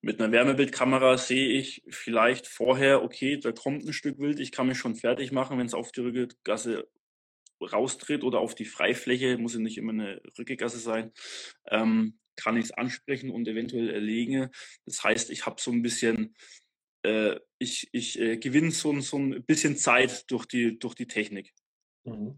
[0.00, 4.66] Mit einer Wärmebildkamera sehe ich vielleicht vorher, okay, da kommt ein Stück Wild, ich kann
[4.66, 6.88] mich schon fertig machen, wenn es auf die Rückegasse
[7.60, 11.12] raustritt oder auf die Freifläche, muss ja nicht immer eine Rückegasse sein,
[11.70, 14.50] ähm, kann ich es ansprechen und eventuell erlegen.
[14.84, 16.34] Das heißt, ich habe so ein bisschen,
[17.02, 21.54] äh, ich, ich äh, gewinne so, so ein bisschen Zeit durch die, durch die Technik.
[22.04, 22.36] Mhm.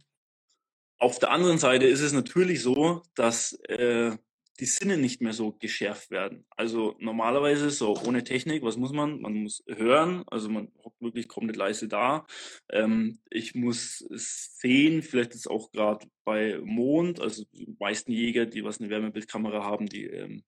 [0.99, 4.17] Auf der anderen Seite ist es natürlich so, dass äh,
[4.61, 6.47] die Sinne nicht mehr so geschärft werden.
[6.51, 9.21] Also normalerweise so ohne Technik, was muss man?
[9.21, 12.27] Man muss hören, also man hockt wirklich komplett leise da.
[12.71, 18.65] Ähm, ich muss sehen, vielleicht ist auch gerade bei Mond, also die meisten Jäger, die
[18.65, 20.45] was eine Wärmebildkamera haben, die ähm,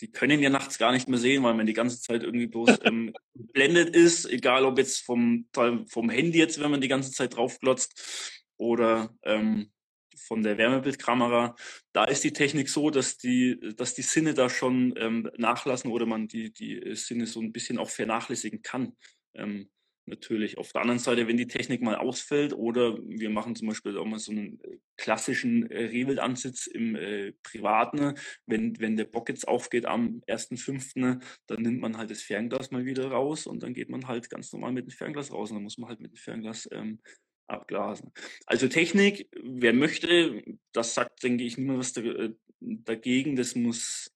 [0.00, 2.68] die können ja nachts gar nicht mehr sehen, weil man die ganze Zeit irgendwie bloß
[2.84, 7.34] ähm, blendet ist, egal ob jetzt vom, vom Handy jetzt, wenn man die ganze Zeit
[7.34, 9.70] draufglotzt oder ähm,
[10.16, 11.54] von der Wärmebildkamera,
[11.92, 16.06] da ist die Technik so, dass die, dass die Sinne da schon ähm, nachlassen oder
[16.06, 18.96] man die, die Sinne so ein bisschen auch vernachlässigen kann.
[19.34, 19.68] Ähm,
[20.06, 20.58] natürlich.
[20.58, 24.04] Auf der anderen Seite, wenn die Technik mal ausfällt oder wir machen zum Beispiel auch
[24.04, 28.14] mal so einen äh, klassischen äh, Rehwildansitz im äh, Privaten,
[28.46, 32.84] wenn, wenn der Bock jetzt aufgeht am 1.5., dann nimmt man halt das Fernglas mal
[32.84, 35.64] wieder raus und dann geht man halt ganz normal mit dem Fernglas raus und dann
[35.64, 37.00] muss man halt mit dem Fernglas ähm,
[37.46, 38.12] abglasen.
[38.46, 40.42] Also Technik, wer möchte,
[40.72, 42.30] das sagt, denke ich, niemand was äh,
[42.60, 43.36] dagegen.
[43.36, 44.14] Das muss,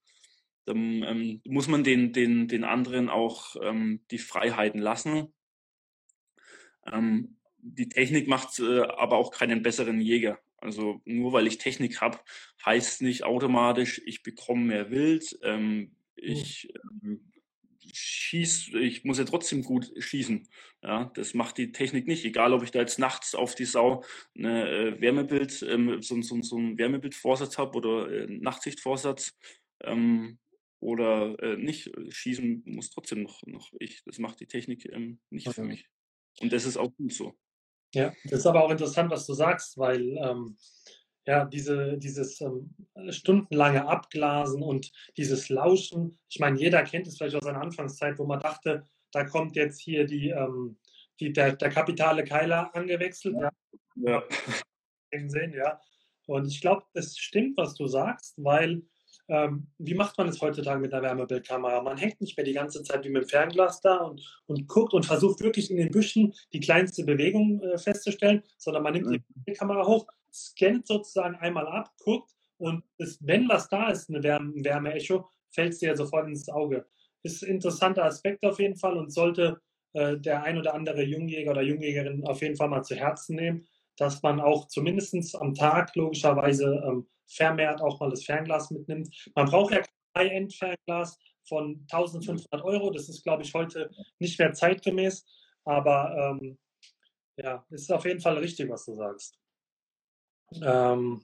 [0.65, 5.33] dann, ähm, muss man den, den, den anderen auch ähm, die Freiheiten lassen.
[6.87, 10.39] Ähm, die Technik macht äh, aber auch keinen besseren Jäger.
[10.59, 12.19] Also nur weil ich Technik habe,
[12.65, 15.39] heißt nicht automatisch, ich bekomme mehr Wild.
[15.43, 16.73] Ähm, ich
[17.03, 17.30] ähm,
[17.95, 20.49] schieß, ich muss ja trotzdem gut schießen.
[20.83, 22.25] Ja, das macht die Technik nicht.
[22.25, 24.05] Egal, ob ich da jetzt nachts auf die Sau
[24.37, 29.37] eine äh, Wärmebild, ähm, so, so, so einen Wärmebildvorsatz habe oder äh, Nachtsichtvorsatz
[29.85, 30.39] ähm,
[30.81, 31.91] oder äh, nicht.
[32.09, 34.03] Schießen muss trotzdem noch, noch ich.
[34.05, 35.63] Das macht die Technik ähm, nicht okay.
[35.63, 35.87] für mich.
[36.41, 37.35] Und das ist auch gut so.
[37.95, 40.57] Ja, das ist aber auch interessant, was du sagst, weil ähm,
[41.27, 42.75] ja, diese, dieses ähm,
[43.11, 46.19] stundenlange Abglasen und dieses Lauschen.
[46.29, 49.81] Ich meine, jeder kennt es vielleicht aus seiner Anfangszeit, wo man dachte, da kommt jetzt
[49.81, 50.79] hier die, ähm,
[51.21, 53.37] die, der, der kapitale Keiler angewechselt.
[53.39, 53.51] Ja.
[53.97, 54.23] ja.
[55.13, 55.81] Sehen, ja.
[56.27, 58.83] Und ich glaube, es stimmt, was du sagst, weil
[59.29, 61.83] ähm, wie macht man es heutzutage mit einer Wärmebildkamera?
[61.83, 64.93] Man hängt nicht mehr die ganze Zeit wie mit dem Fernglas da und, und guckt
[64.93, 69.53] und versucht wirklich in den Büschen die kleinste Bewegung äh, festzustellen, sondern man nimmt die
[69.53, 74.53] Kamera hoch, scannt sozusagen einmal ab, guckt und ist, wenn was da ist, eine Wärme,
[74.55, 76.87] ein Wärmeecho, fällt es dir sofort ins Auge.
[77.23, 79.61] Ist ein interessanter Aspekt auf jeden Fall und sollte
[79.93, 83.67] äh, der ein oder andere Jungjäger oder Jungjägerin auf jeden Fall mal zu Herzen nehmen,
[83.97, 89.09] dass man auch zumindest am Tag logischerweise ähm, vermehrt auch mal das Fernglas mitnimmt.
[89.35, 91.19] Man braucht ja kein High-End-Fernglas
[91.49, 92.91] von 1500 Euro.
[92.91, 95.25] Das ist, glaube ich, heute nicht mehr zeitgemäß.
[95.65, 96.59] Aber ähm,
[97.37, 99.39] ja, ist auf jeden Fall richtig, was du sagst.
[100.63, 101.23] Ähm,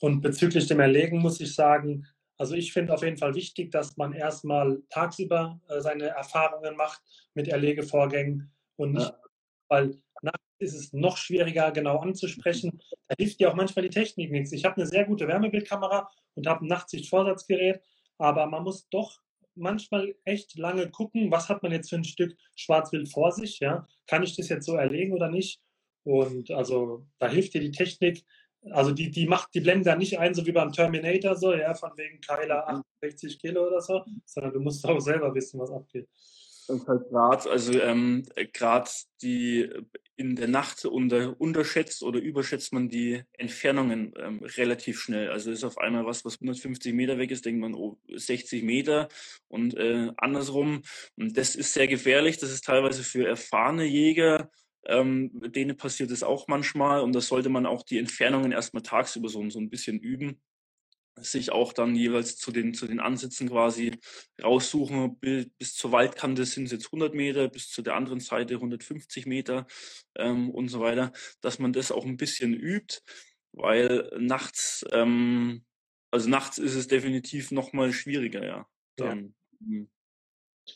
[0.00, 3.96] und bezüglich dem Erlegen muss ich sagen, also ich finde auf jeden Fall wichtig, dass
[3.96, 7.02] man erstmal tagsüber äh, seine Erfahrungen macht
[7.34, 9.18] mit Erlegevorgängen und nicht, ja.
[9.68, 12.80] weil nachts ist es noch schwieriger genau anzusprechen.
[13.08, 14.52] Da hilft dir auch manchmal die Technik nichts.
[14.52, 17.80] Ich habe eine sehr gute Wärmebildkamera und habe ein Nachtsichtvorsatzgerät,
[18.18, 19.20] aber man muss doch
[19.56, 23.88] manchmal echt lange gucken, was hat man jetzt für ein Stück Schwarzwild vor sich, ja?
[24.06, 25.60] Kann ich das jetzt so erlegen oder nicht?
[26.04, 28.24] Und also da hilft dir die Technik.
[28.70, 31.74] Also die, die macht, die blendet da nicht ein, so wie beim Terminator, so, ja,
[31.74, 33.38] von wegen Keiler 68 mhm.
[33.38, 36.08] Kilo oder so, sondern du musst auch selber wissen, was abgeht.
[36.68, 38.90] Und halt gerade, also ähm, gerade
[39.22, 39.70] die
[40.16, 45.30] in der Nacht unter, unterschätzt oder überschätzt man die Entfernungen ähm, relativ schnell.
[45.30, 49.08] Also ist auf einmal was, was 150 Meter weg ist, denkt man, oh, 60 Meter
[49.46, 50.82] und äh, andersrum.
[51.16, 52.36] Und das ist sehr gefährlich.
[52.36, 54.50] Das ist teilweise für erfahrene Jäger,
[54.88, 57.00] ähm, denen passiert es auch manchmal.
[57.02, 60.40] Und da sollte man auch die Entfernungen erstmal tagsüber so, so ein bisschen üben
[61.24, 63.98] sich auch dann jeweils zu den, zu den Ansitzen quasi
[64.42, 65.18] raussuchen.
[65.18, 69.66] Bis zur Waldkante sind es jetzt 100 Meter, bis zu der anderen Seite 150 Meter
[70.16, 73.00] ähm, und so weiter, dass man das auch ein bisschen übt,
[73.52, 75.64] weil nachts, ähm,
[76.10, 78.66] also nachts ist es definitiv nochmal schwieriger, ja.
[78.96, 79.66] Dann, ja.
[79.66, 79.90] Hm.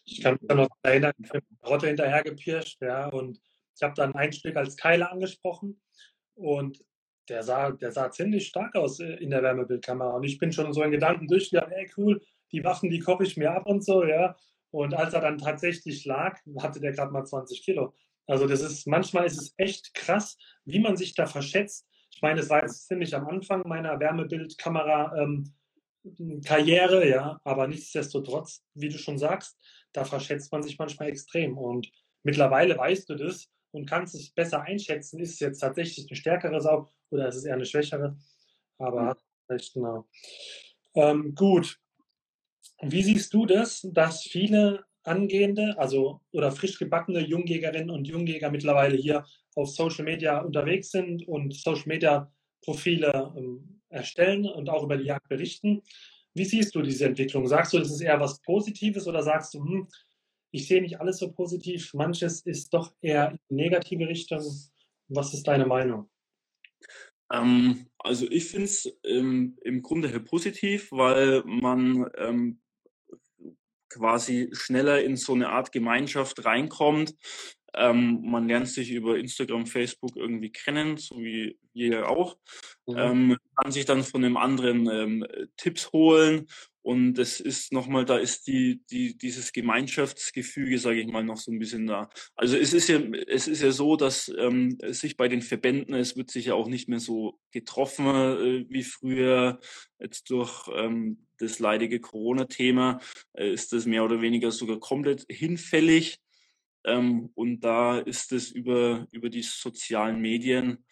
[0.06, 3.38] Ich kann mich noch erinnern, ich bin Rotte hinterhergepirscht, ja, und
[3.74, 5.80] ich habe dann ein Stück als Keile angesprochen
[6.34, 6.84] und
[7.28, 10.16] der sah, der sah ziemlich stark aus äh, in der Wärmebildkamera.
[10.16, 12.20] Und ich bin schon so in Gedanken durchgegangen, ey cool,
[12.50, 14.36] die Waffen, die koche ich mir ab und so, ja.
[14.70, 17.94] Und als er dann tatsächlich lag, hatte der gerade mal 20 Kilo.
[18.26, 21.86] Also das ist, manchmal ist es echt krass, wie man sich da verschätzt.
[22.10, 25.54] Ich meine, es war jetzt ziemlich am Anfang meiner Wärmebildkamera ähm,
[26.04, 29.56] ja, aber nichtsdestotrotz, wie du schon sagst,
[29.92, 31.56] da verschätzt man sich manchmal extrem.
[31.56, 31.88] Und
[32.24, 36.60] mittlerweile weißt du das und kannst es besser einschätzen, ist es jetzt tatsächlich eine stärkere
[36.60, 38.16] Sau oder ist es eher eine schwächere?
[38.78, 39.12] Aber mhm.
[39.50, 40.06] recht genau.
[40.94, 41.78] Ähm, gut.
[42.80, 48.96] Wie siehst du das, dass viele angehende, also oder frisch gebackene Jungjägerinnen und Jungjäger mittlerweile
[48.96, 54.96] hier auf Social Media unterwegs sind und Social Media Profile ähm, erstellen und auch über
[54.96, 55.82] die Jagd berichten?
[56.34, 57.46] Wie siehst du diese Entwicklung?
[57.46, 59.88] Sagst du, das ist eher was Positives oder sagst du, hm,
[60.53, 64.44] ich sehe nicht alles so positiv, manches ist doch eher in die negative Richtung?
[65.09, 66.09] Was ist deine Meinung?
[67.32, 72.61] Ähm, also ich finde es ähm, im Grunde her positiv, weil man ähm,
[73.88, 77.14] quasi schneller in so eine Art Gemeinschaft reinkommt.
[77.74, 82.36] Ähm, man lernt sich über Instagram, Facebook irgendwie kennen, so wie wir auch.
[82.86, 82.98] Mhm.
[82.98, 85.26] Ähm, kann sich dann von dem anderen ähm,
[85.57, 86.46] Tipps holen
[86.83, 91.53] und es ist nochmal, da ist die, die, dieses Gemeinschaftsgefüge, sage ich mal, noch so
[91.53, 92.11] ein bisschen da.
[92.35, 96.16] Also es ist ja, es ist ja so, dass ähm, sich bei den Verbänden, es
[96.16, 99.61] wird sich ja auch nicht mehr so getroffen äh, wie früher.
[100.01, 103.01] Jetzt durch ähm, das leidige Corona-Thema
[103.35, 106.18] äh, ist das mehr oder weniger sogar komplett hinfällig.
[106.85, 110.85] Ähm, und da ist es über, über die sozialen Medien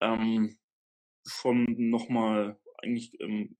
[0.00, 0.56] ähm,
[1.26, 3.56] schon nochmal eigentlich ähm,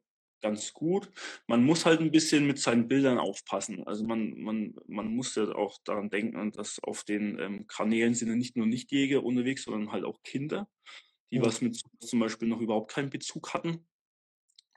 [0.46, 1.10] ganz gut.
[1.46, 3.84] Man muss halt ein bisschen mit seinen Bildern aufpassen.
[3.84, 8.28] Also man, man, man muss ja auch daran denken, dass auf den ähm, Kanälen sind
[8.28, 10.68] ja nicht nur Nichtjäger unterwegs, sondern halt auch Kinder,
[11.30, 11.44] die ja.
[11.44, 13.86] was mit zum Beispiel noch überhaupt keinen Bezug hatten.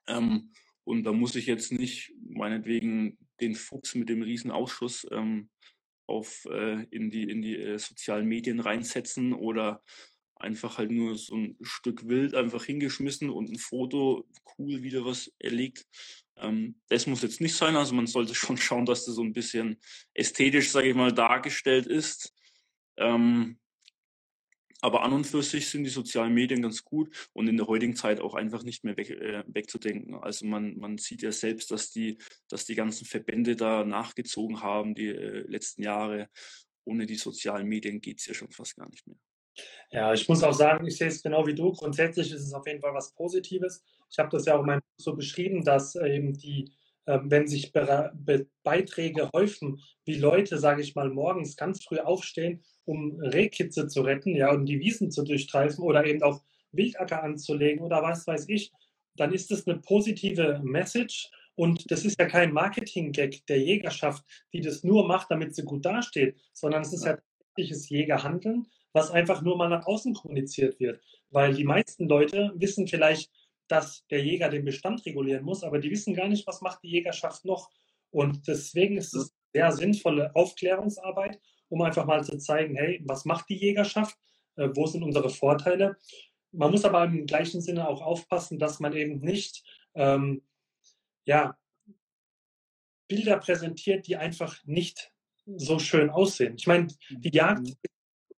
[0.07, 0.51] Ähm,
[0.83, 5.49] und da muss ich jetzt nicht meinetwegen den Fuchs mit dem Riesenausschuss ähm,
[6.07, 9.83] auf, äh, in die, in die äh, sozialen Medien reinsetzen oder
[10.39, 14.27] einfach halt nur so ein Stück Wild einfach hingeschmissen und ein Foto
[14.57, 15.85] cool wieder was erlegt.
[16.37, 17.75] Ähm, das muss jetzt nicht sein.
[17.75, 19.77] Also man sollte schon schauen, dass das so ein bisschen
[20.13, 22.33] ästhetisch, sage ich mal, dargestellt ist.
[22.97, 23.59] Ähm,
[24.81, 27.97] aber an und für sich sind die sozialen Medien ganz gut und in der heutigen
[27.97, 30.15] Zeit auch einfach nicht mehr weg, äh, wegzudenken.
[30.15, 32.17] Also man, man sieht ja selbst, dass die,
[32.47, 36.29] dass die ganzen Verbände da nachgezogen haben die äh, letzten Jahre.
[36.85, 39.17] Ohne die sozialen Medien geht es ja schon fast gar nicht mehr.
[39.91, 41.71] Ja, ich muss auch sagen, ich sehe es genau wie du.
[41.71, 43.83] Grundsätzlich ist es auf jeden Fall was Positives.
[44.11, 46.71] Ich habe das ja auch in meinem Buch so beschrieben, dass eben die,
[47.05, 51.97] äh, wenn sich Be Be Beiträge häufen, wie Leute, sage ich mal, morgens ganz früh
[51.97, 57.23] aufstehen, um Rehkitze zu retten, ja, um die Wiesen zu durchstreifen oder eben auch Wildacker
[57.23, 58.71] anzulegen oder was weiß ich,
[59.15, 61.31] dann ist das eine positive Message.
[61.55, 64.23] Und das ist ja kein Marketing-Gag der Jägerschaft,
[64.53, 67.17] die das nur macht, damit sie gut dasteht, sondern es ist ja
[67.59, 71.01] tatsächliches Jägerhandeln was einfach nur mal nach außen kommuniziert wird.
[71.29, 73.31] Weil die meisten Leute wissen vielleicht,
[73.67, 76.89] dass der Jäger den Bestand regulieren muss, aber die wissen gar nicht, was macht die
[76.89, 77.69] Jägerschaft noch.
[78.09, 83.49] Und deswegen ist es sehr sinnvolle Aufklärungsarbeit, um einfach mal zu zeigen, hey, was macht
[83.49, 84.17] die Jägerschaft?
[84.55, 85.97] Äh, wo sind unsere Vorteile?
[86.51, 89.63] Man muss aber im gleichen Sinne auch aufpassen, dass man eben nicht
[89.93, 90.41] ähm,
[91.25, 91.55] ja,
[93.07, 95.11] Bilder präsentiert, die einfach nicht
[95.45, 96.55] so schön aussehen.
[96.57, 97.75] Ich meine, die Jagd mhm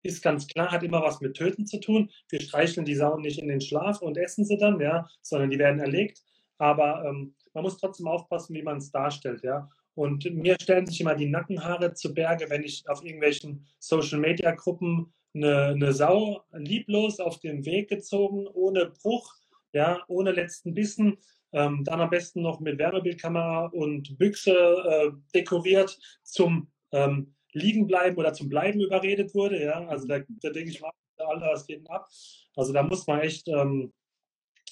[0.04, 2.10] ist ganz klar, hat immer was mit Töten zu tun.
[2.30, 5.60] Wir streicheln die Sauen nicht in den Schlaf und essen sie dann, ja, sondern die
[5.60, 6.22] werden erlegt.
[6.58, 9.70] Aber ähm, man muss trotzdem aufpassen, wie man es darstellt, ja.
[9.96, 15.66] Und mir stellen sich immer die Nackenhaare zu Berge, wenn ich auf irgendwelchen Social-Media-Gruppen eine,
[15.68, 19.36] eine Sau lieblos auf den Weg gezogen, ohne Bruch,
[19.74, 21.18] ja, ohne letzten Bissen,
[21.52, 28.18] ähm, dann am besten noch mit Wärmebildkamera und Büchse äh, dekoriert zum ähm, liegen bleiben
[28.18, 29.64] oder zum Bleiben überredet wurde.
[29.64, 29.88] Ja?
[29.88, 32.08] Also da, da denke ich mal, Alter, was geht denn ab?
[32.56, 33.94] Also da muss man echt, ähm,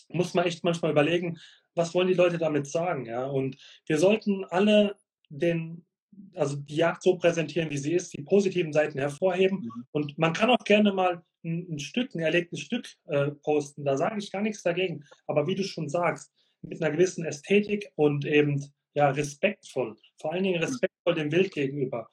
[0.10, 1.38] muss man echt manchmal überlegen,
[1.76, 3.26] was wollen die Leute damit sagen, ja?
[3.26, 4.96] Und wir sollten alle
[5.30, 5.86] den,
[6.34, 9.60] also die Jagd so präsentieren, wie sie ist, die positiven Seiten hervorheben.
[9.60, 9.86] Mhm.
[9.92, 13.86] Und man kann auch gerne mal ein, ein Stück, ein erlegtes Stück äh, posten.
[13.86, 15.04] Da sage ich gar nichts dagegen.
[15.28, 20.44] Aber wie du schon sagst, mit einer gewissen Ästhetik und eben ja respektvoll, vor allen
[20.44, 22.10] Dingen respektvoll dem Wild gegenüber.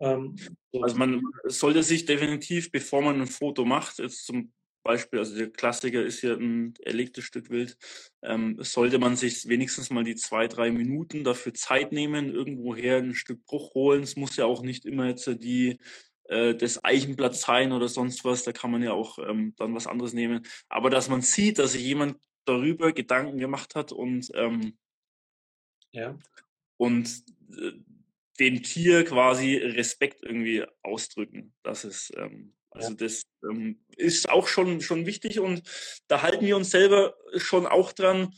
[0.00, 0.36] Ähm,
[0.72, 4.52] also man sollte sich definitiv, bevor man ein Foto macht, jetzt zum
[4.82, 7.76] Beispiel, also der Klassiker ist ja ein erlegtes Stück Wild,
[8.22, 13.14] ähm, sollte man sich wenigstens mal die zwei, drei Minuten dafür Zeit nehmen, irgendwoher ein
[13.14, 14.02] Stück Bruch holen.
[14.02, 15.78] Es muss ja auch nicht immer jetzt die
[16.28, 19.86] äh, das Eichenblatt sein oder sonst was, da kann man ja auch ähm, dann was
[19.86, 20.46] anderes nehmen.
[20.68, 24.78] Aber dass man sieht, dass sich jemand darüber Gedanken gemacht hat und ähm,
[25.90, 26.16] ja.
[26.76, 27.24] und
[27.56, 27.72] äh,
[28.40, 31.54] dem Tier quasi Respekt irgendwie ausdrücken.
[31.62, 32.94] Das ist, ähm, also ja.
[32.96, 35.62] das ähm, ist auch schon, schon wichtig und
[36.06, 38.34] da halten wir uns selber schon auch dran,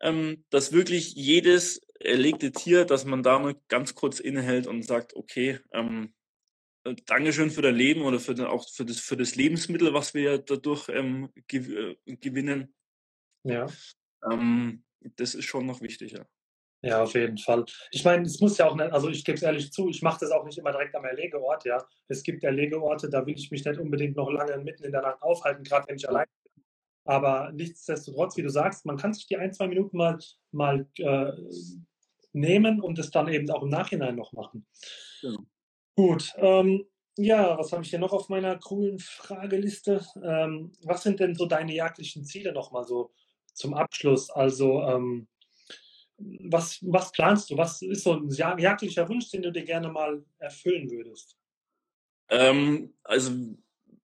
[0.00, 5.14] ähm, dass wirklich jedes erlegte Tier, dass man da mal ganz kurz innehält und sagt,
[5.14, 6.14] okay, ähm,
[6.84, 10.14] äh, Dankeschön für dein Leben oder für den, auch für das, für das Lebensmittel, was
[10.14, 12.74] wir dadurch ähm, gew äh, gewinnen.
[13.44, 13.66] Ja.
[14.30, 14.84] Ähm,
[15.16, 16.28] das ist schon noch wichtiger.
[16.82, 17.64] Ja, auf jeden Fall.
[17.90, 20.20] Ich meine, es muss ja auch nicht, also ich gebe es ehrlich zu, ich mache
[20.20, 21.84] das auch nicht immer direkt am Erlegeort, ja.
[22.08, 25.22] Es gibt Erlegeorte, da will ich mich nicht unbedingt noch lange mitten in der Nacht
[25.22, 26.64] aufhalten, gerade wenn ich allein bin.
[27.04, 30.18] Aber nichtsdestotrotz, wie du sagst, man kann sich die ein, zwei Minuten mal,
[30.52, 31.32] mal äh,
[32.32, 34.66] nehmen und es dann eben auch im Nachhinein noch machen.
[35.22, 35.40] Genau.
[35.96, 36.34] Gut.
[36.36, 36.84] Ähm,
[37.16, 40.04] ja, was habe ich hier noch auf meiner coolen Frageliste?
[40.22, 43.12] Ähm, was sind denn so deine jagdlichen Ziele nochmal so
[43.54, 44.30] zum Abschluss?
[44.30, 45.26] Also, ähm,
[46.18, 47.56] was, was planst du?
[47.56, 51.36] Was ist so ein jagdlicher Wunsch, den du dir gerne mal erfüllen würdest?
[52.28, 53.32] Ähm, also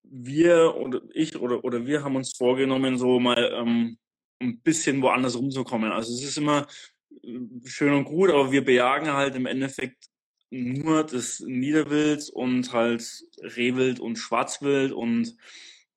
[0.03, 3.99] wir oder ich oder, oder wir haben uns vorgenommen, so mal ähm,
[4.41, 5.91] ein bisschen woanders rumzukommen.
[5.91, 6.67] Also es ist immer
[7.23, 10.07] äh, schön und gut, aber wir bejagen halt im Endeffekt
[10.51, 15.35] nur das Niederwild und halt Rehwild und Schwarzwild und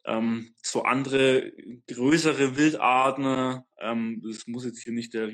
[0.05, 1.51] ähm, so andere
[1.87, 3.63] größere Wildarten.
[3.79, 5.27] Ähm, das muss jetzt hier nicht der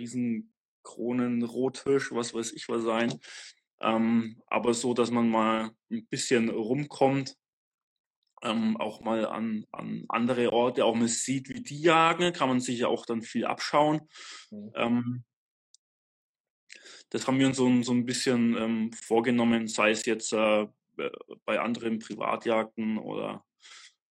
[0.82, 3.20] Riesenkronen Rothirsch, was weiß ich was sein.
[3.80, 7.36] Ähm, aber so, dass man mal ein bisschen rumkommt
[8.44, 12.60] ähm, auch mal an, an andere Orte, auch mal sieht, wie die jagen, kann man
[12.60, 14.02] sich ja auch dann viel abschauen.
[14.50, 14.72] Mhm.
[14.76, 15.24] Ähm,
[17.10, 20.68] das haben wir uns so, so ein bisschen ähm, vorgenommen, sei es jetzt äh,
[21.46, 23.44] bei anderen Privatjagden oder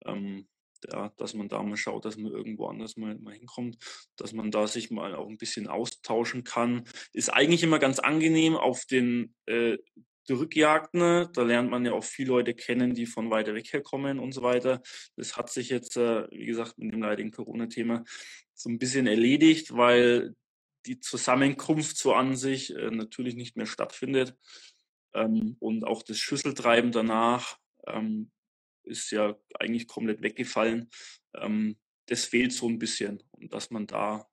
[0.05, 0.49] ähm,
[0.91, 3.79] ja, dass man da mal schaut, dass man irgendwo anders mal, mal hinkommt,
[4.17, 6.85] dass man da sich mal auch ein bisschen austauschen kann.
[7.13, 9.79] Ist eigentlich immer ganz angenehm auf den äh,
[10.29, 11.01] Rückjagden.
[11.01, 11.31] Ne?
[11.33, 14.43] Da lernt man ja auch viele Leute kennen, die von weiter weg herkommen und so
[14.43, 14.83] weiter.
[15.17, 18.05] Das hat sich jetzt, äh, wie gesagt, mit dem leidigen Corona-Thema
[18.55, 20.35] so ein bisschen erledigt, weil
[20.87, 24.37] die Zusammenkunft so an sich äh, natürlich nicht mehr stattfindet.
[25.15, 28.31] Ähm, und auch das Schüsseltreiben danach ähm,
[28.91, 30.91] ist ja eigentlich komplett weggefallen.
[31.35, 33.23] Ähm, das fehlt so ein bisschen.
[33.31, 34.29] Und dass man da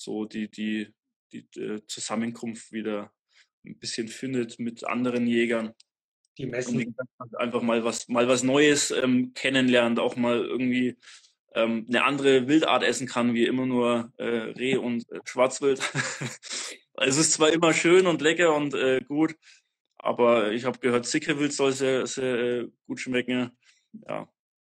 [0.00, 0.92] so die, die,
[1.32, 3.12] die äh, Zusammenkunft wieder
[3.64, 5.74] ein bisschen findet mit anderen Jägern.
[6.38, 6.96] Die messen.
[7.36, 10.96] einfach mal was, mal was Neues ähm, kennenlernt, auch mal irgendwie
[11.54, 15.80] ähm, eine andere Wildart essen kann, wie immer nur äh, Reh und äh, Schwarzwild.
[16.94, 19.34] es ist zwar immer schön und lecker und äh, gut,
[20.02, 23.50] aber ich habe gehört, Sickerwild soll sehr, sehr äh, gut schmecken.
[24.08, 24.28] Ja,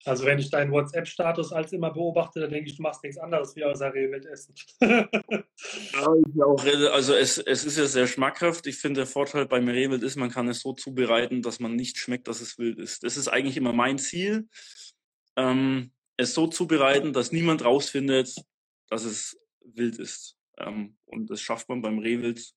[0.04, 3.54] also wenn ich deinen WhatsApp-Status als immer beobachte, dann denke ich, du machst nichts anderes
[3.54, 4.54] wie außer Rehwild essen.
[4.80, 5.08] ja,
[6.90, 8.66] also es, es ist ja sehr schmackhaft.
[8.66, 11.98] Ich finde, der Vorteil beim Rehwild ist, man kann es so zubereiten, dass man nicht
[11.98, 13.04] schmeckt, dass es wild ist.
[13.04, 14.48] Das ist eigentlich immer mein Ziel,
[15.36, 18.34] ähm, es so zubereiten, dass niemand rausfindet,
[18.88, 20.36] dass es wild ist.
[20.58, 22.52] Ähm, und das schafft man beim Rehwild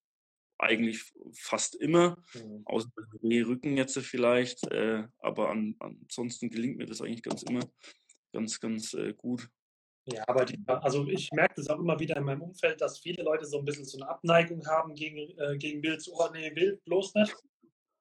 [0.57, 1.03] eigentlich
[1.33, 2.61] fast immer, mhm.
[2.65, 2.89] außer
[3.21, 7.61] Rücken jetzt vielleicht, äh, aber an, ansonsten gelingt mir das eigentlich ganz immer
[8.35, 9.49] ganz, ganz äh, gut.
[10.07, 13.23] Ja, aber die, also ich merke das auch immer wieder in meinem Umfeld, dass viele
[13.23, 16.53] Leute so ein bisschen so eine Abneigung haben gegen, äh, gegen Wild, so, oh nee,
[16.55, 17.35] Wild bloß nicht.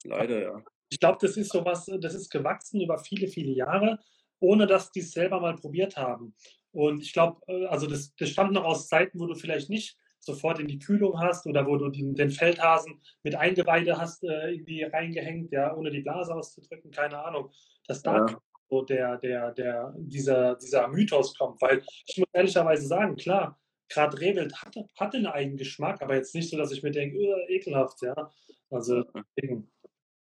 [0.04, 0.62] Leider, ja.
[0.90, 3.98] Ich glaube, das ist sowas, das ist gewachsen über viele, viele Jahre,
[4.40, 6.34] ohne dass die es selber mal probiert haben.
[6.72, 9.96] Und ich glaube, äh, also das, das stammt noch aus Zeiten, wo du vielleicht nicht
[10.24, 14.52] sofort in die Kühlung hast oder wo du den, den Feldhasen mit Eingeweide hast äh,
[14.52, 17.50] irgendwie reingehängt, ja, ohne die Blase auszudrücken, keine Ahnung,
[17.86, 18.40] dass da ja.
[18.68, 21.60] so der, der, der, dieser, dieser Mythos kommt.
[21.62, 23.58] Weil ich muss ehrlicherweise sagen, klar,
[23.88, 27.18] gerade Rehwild hatte, hatte einen eigenen Geschmack, aber jetzt nicht so, dass ich mir denke,
[27.48, 28.30] ekelhaft, ja.
[28.70, 29.04] Also
[29.36, 29.70] deswegen,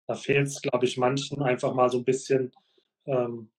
[0.07, 2.53] da fehlt es, glaube ich, manchen einfach mal so ein bisschen
[3.07, 3.51] ähm,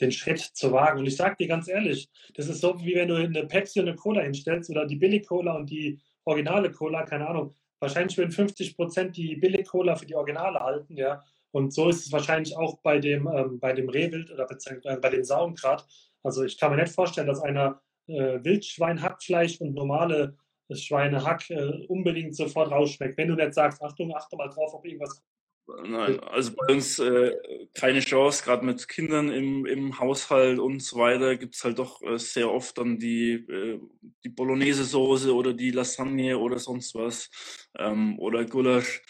[0.00, 1.00] den Schritt zu wagen.
[1.00, 3.88] Und ich sage dir ganz ehrlich, das ist so, wie wenn du eine Pepsi und
[3.88, 7.54] eine Cola hinstellst oder die Billig-Cola und die originale Cola, keine Ahnung.
[7.80, 11.22] Wahrscheinlich würden 50 Prozent die Billig-Cola für die Originale halten, ja.
[11.52, 15.08] Und so ist es wahrscheinlich auch bei dem, ähm, bei dem Rehwild oder beziehungsweise bei
[15.08, 15.86] dem Sauengrad.
[16.22, 20.36] Also ich kann mir nicht vorstellen, dass einer äh, Wildschwein-Hackfleisch und normale
[20.70, 23.16] Schweinehack äh, unbedingt sofort rausschmeckt.
[23.16, 25.22] Wenn du nicht sagst, Achtung, achte mal drauf, ob irgendwas
[25.68, 27.34] Nein, also bei uns äh,
[27.74, 32.00] keine Chance, gerade mit Kindern im, im Haushalt und so weiter gibt es halt doch
[32.02, 33.80] äh, sehr oft dann die, äh,
[34.22, 37.30] die Bolognese-Soße oder die Lasagne oder sonst was
[37.76, 39.02] ähm, oder Gulasch.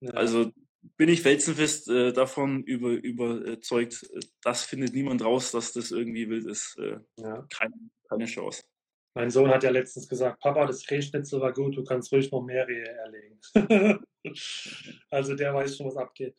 [0.00, 0.10] Ja.
[0.12, 0.50] Also
[0.96, 6.28] bin ich felsenfest äh, davon über, überzeugt, äh, das findet niemand raus, dass das irgendwie
[6.28, 6.76] wild ist.
[6.78, 7.46] Äh, ja.
[7.48, 7.74] keine,
[8.08, 8.62] keine Chance.
[9.14, 12.42] Mein Sohn hat ja letztens gesagt, Papa, das Rehschnitzel war gut, du kannst ruhig noch
[12.42, 13.40] mehr Rehe erlegen.
[15.10, 16.36] also der weiß schon, was abgeht.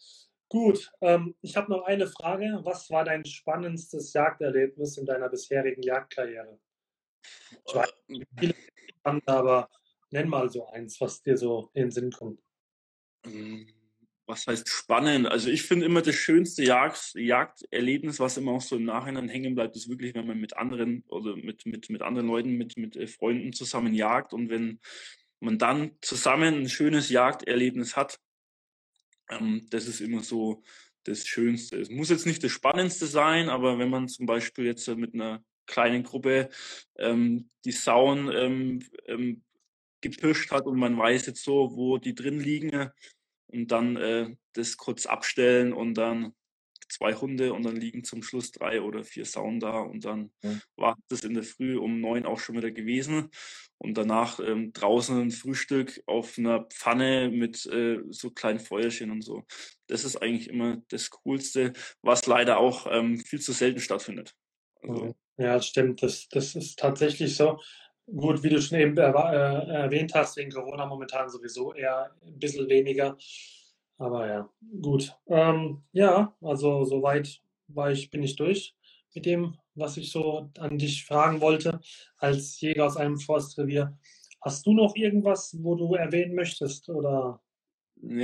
[0.47, 2.59] Gut, ähm, ich habe noch eine Frage.
[2.63, 6.59] Was war dein spannendstes Jagderlebnis in deiner bisherigen Jagdkarriere?
[7.65, 8.55] Ich weiß nicht, viele
[8.99, 9.69] spannend, aber
[10.09, 12.41] nenn mal so eins, was dir so in den Sinn kommt.
[13.25, 13.67] Ähm,
[14.31, 15.27] was heißt spannend?
[15.27, 19.55] Also ich finde immer das schönste Jagd, Jagderlebnis, was immer auch so im Nachhinein hängen
[19.55, 22.95] bleibt, ist wirklich, wenn man mit anderen oder mit, mit, mit anderen Leuten, mit, mit
[22.95, 24.79] äh, Freunden zusammen jagt und wenn
[25.41, 28.19] man dann zusammen ein schönes Jagderlebnis hat,
[29.29, 30.63] ähm, das ist immer so
[31.03, 31.77] das Schönste.
[31.77, 35.43] Es muss jetzt nicht das Spannendste sein, aber wenn man zum Beispiel jetzt mit einer
[35.65, 36.49] kleinen Gruppe
[36.97, 39.43] ähm, die Sauen ähm, ähm,
[39.99, 42.91] gepirscht hat und man weiß jetzt so, wo die drin liegen
[43.51, 46.33] und dann äh, das kurz abstellen und dann
[46.89, 50.59] zwei Hunde und dann liegen zum Schluss drei oder vier Sauen da und dann ja.
[50.75, 53.29] war das in der Früh um neun auch schon wieder gewesen
[53.77, 59.21] und danach ähm, draußen ein Frühstück auf einer Pfanne mit äh, so kleinen Feuerchen und
[59.21, 59.45] so.
[59.87, 64.35] Das ist eigentlich immer das Coolste, was leider auch ähm, viel zu selten stattfindet.
[64.81, 66.03] Also, ja, das stimmt.
[66.03, 67.59] Das, das ist tatsächlich so.
[68.05, 72.67] Gut, wie du schon eben äh, erwähnt hast, wegen Corona momentan sowieso eher ein bisschen
[72.67, 73.17] weniger.
[73.97, 74.49] Aber ja,
[74.81, 75.15] gut.
[75.27, 78.75] Ähm, ja, also soweit war ich, bin ich durch
[79.13, 81.79] mit dem, was ich so an dich fragen wollte,
[82.17, 83.97] als Jäger aus einem Forstrevier.
[84.41, 86.89] Hast du noch irgendwas, wo du erwähnen möchtest?
[86.89, 87.41] Oder?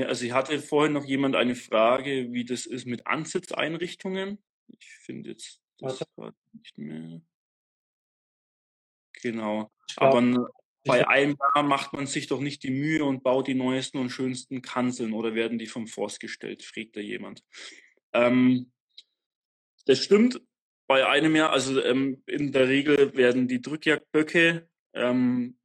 [0.07, 4.39] Also ich hatte vorhin noch jemand eine Frage, wie das ist mit Ansitzeinrichtungen.
[4.79, 7.21] Ich finde jetzt das gerade nicht mehr.
[9.31, 9.71] Genau.
[9.95, 10.49] Glaub, Aber
[10.85, 14.09] bei einem Jahr macht man sich doch nicht die Mühe und baut die neuesten und
[14.09, 17.43] schönsten Kanzeln oder werden die vom Forst gestellt, fragt da jemand.
[18.13, 18.71] Ähm,
[19.85, 20.41] das stimmt.
[20.87, 25.57] Bei einem Jahr, also ähm, in der Regel werden die Drückjagdböcke ähm,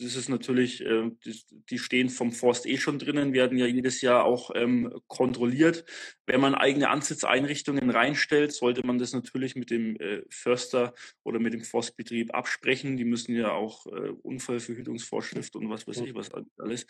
[0.00, 4.00] das ist natürlich, äh, die, die, stehen vom Forst eh schon drinnen, werden ja jedes
[4.00, 5.84] Jahr auch ähm, kontrolliert.
[6.26, 11.52] Wenn man eigene Ansitzeinrichtungen reinstellt, sollte man das natürlich mit dem äh, Förster oder mit
[11.52, 12.96] dem Forstbetrieb absprechen.
[12.96, 16.86] Die müssen ja auch äh, Unfallverhütungsvorschrift und was weiß ich was alles.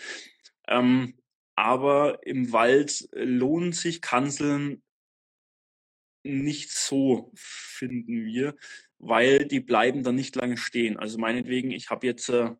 [0.69, 1.15] Ähm,
[1.57, 4.83] aber im Wald lohnen sich Kanzeln
[6.23, 8.55] nicht so, finden wir,
[8.99, 10.97] weil die bleiben dann nicht lange stehen.
[10.99, 12.51] Also meinetwegen, ich habe jetzt äh,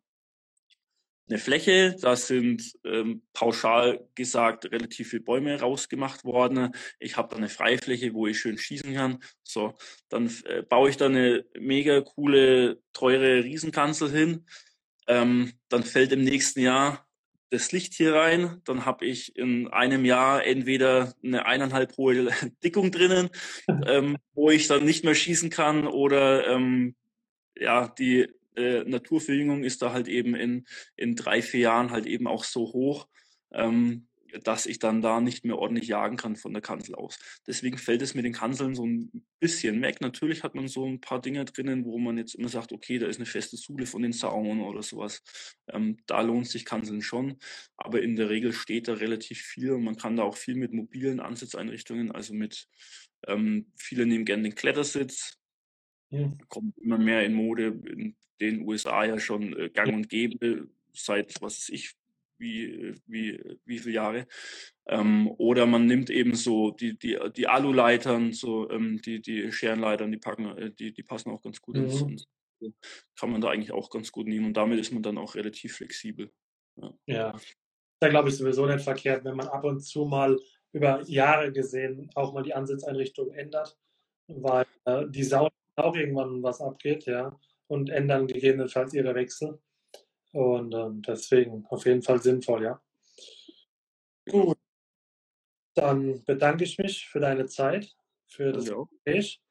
[1.31, 1.95] eine Fläche.
[1.99, 6.73] Da sind ähm, pauschal gesagt relativ viele Bäume rausgemacht worden.
[6.99, 9.19] Ich habe da eine Freifläche, wo ich schön schießen kann.
[9.43, 9.73] So,
[10.09, 14.45] dann äh, baue ich da eine mega coole, teure Riesenkanzel hin.
[15.07, 17.07] Ähm, dann fällt im nächsten Jahr
[17.49, 18.61] das Licht hier rein.
[18.65, 22.29] Dann habe ich in einem Jahr entweder eine eineinhalb hohe
[22.63, 23.29] Dickung drinnen,
[23.87, 26.95] ähm, wo ich dann nicht mehr schießen kann oder ähm,
[27.55, 32.27] ja, die äh, Naturverjüngung ist da halt eben in, in drei, vier Jahren halt eben
[32.27, 33.07] auch so hoch,
[33.51, 34.07] ähm,
[34.43, 37.19] dass ich dann da nicht mehr ordentlich jagen kann von der Kanzel aus.
[37.47, 40.01] Deswegen fällt es mit den Kanzeln so ein bisschen weg.
[40.01, 43.07] Natürlich hat man so ein paar Dinge drinnen, wo man jetzt immer sagt, okay, da
[43.07, 45.21] ist eine feste Sule von den Saunen oder sowas.
[45.67, 47.37] Ähm, da lohnt sich Kanzeln schon.
[47.77, 50.73] Aber in der Regel steht da relativ viel und man kann da auch viel mit
[50.73, 52.67] mobilen Ansitzeinrichtungen, also mit
[53.27, 55.40] ähm, viele nehmen gerne den Klettersitz,
[56.11, 56.37] hm.
[56.49, 57.79] kommt immer mehr in Mode.
[57.85, 61.95] In den USA ja schon äh, gang und gäbe seit, was weiß ich,
[62.37, 64.27] wie, wie, wie viele Jahre.
[64.87, 70.11] Ähm, oder man nimmt eben so die, die, die Aluleitern, so ähm, die, die Scherenleitern,
[70.11, 71.83] die packen, äh, die, die passen auch ganz gut mhm.
[71.83, 72.01] ins.
[72.01, 72.27] Und
[73.19, 74.47] kann man da eigentlich auch ganz gut nehmen.
[74.47, 76.31] Und damit ist man dann auch relativ flexibel.
[76.75, 76.93] Ja.
[77.05, 77.39] ja.
[77.99, 80.39] Da glaube ich sowieso nicht verkehrt, wenn man ab und zu mal
[80.73, 83.77] über Jahre gesehen auch mal die Ansitzeinrichtung ändert,
[84.27, 85.49] weil äh, die Sau
[85.83, 87.37] auch irgendwann was abgeht, ja
[87.71, 89.57] und ändern gegebenenfalls ihre Wechsel.
[90.33, 92.81] Und ähm, deswegen auf jeden Fall sinnvoll, ja.
[94.29, 94.57] Gut.
[95.75, 97.95] Dann bedanke ich mich für deine Zeit,
[98.27, 98.65] für das.
[98.65, 99.41] Gespräch.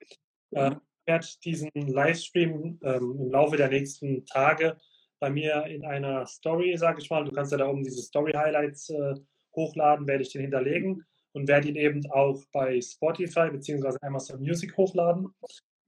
[0.50, 4.76] Äh, ich werde diesen Livestream ähm, im Laufe der nächsten Tage
[5.18, 8.90] bei mir in einer Story, sage ich mal, du kannst ja da oben diese Story-Highlights
[8.90, 9.14] äh,
[9.56, 13.96] hochladen, werde ich den hinterlegen und werde ihn eben auch bei Spotify bzw.
[14.02, 15.34] Amazon Music hochladen.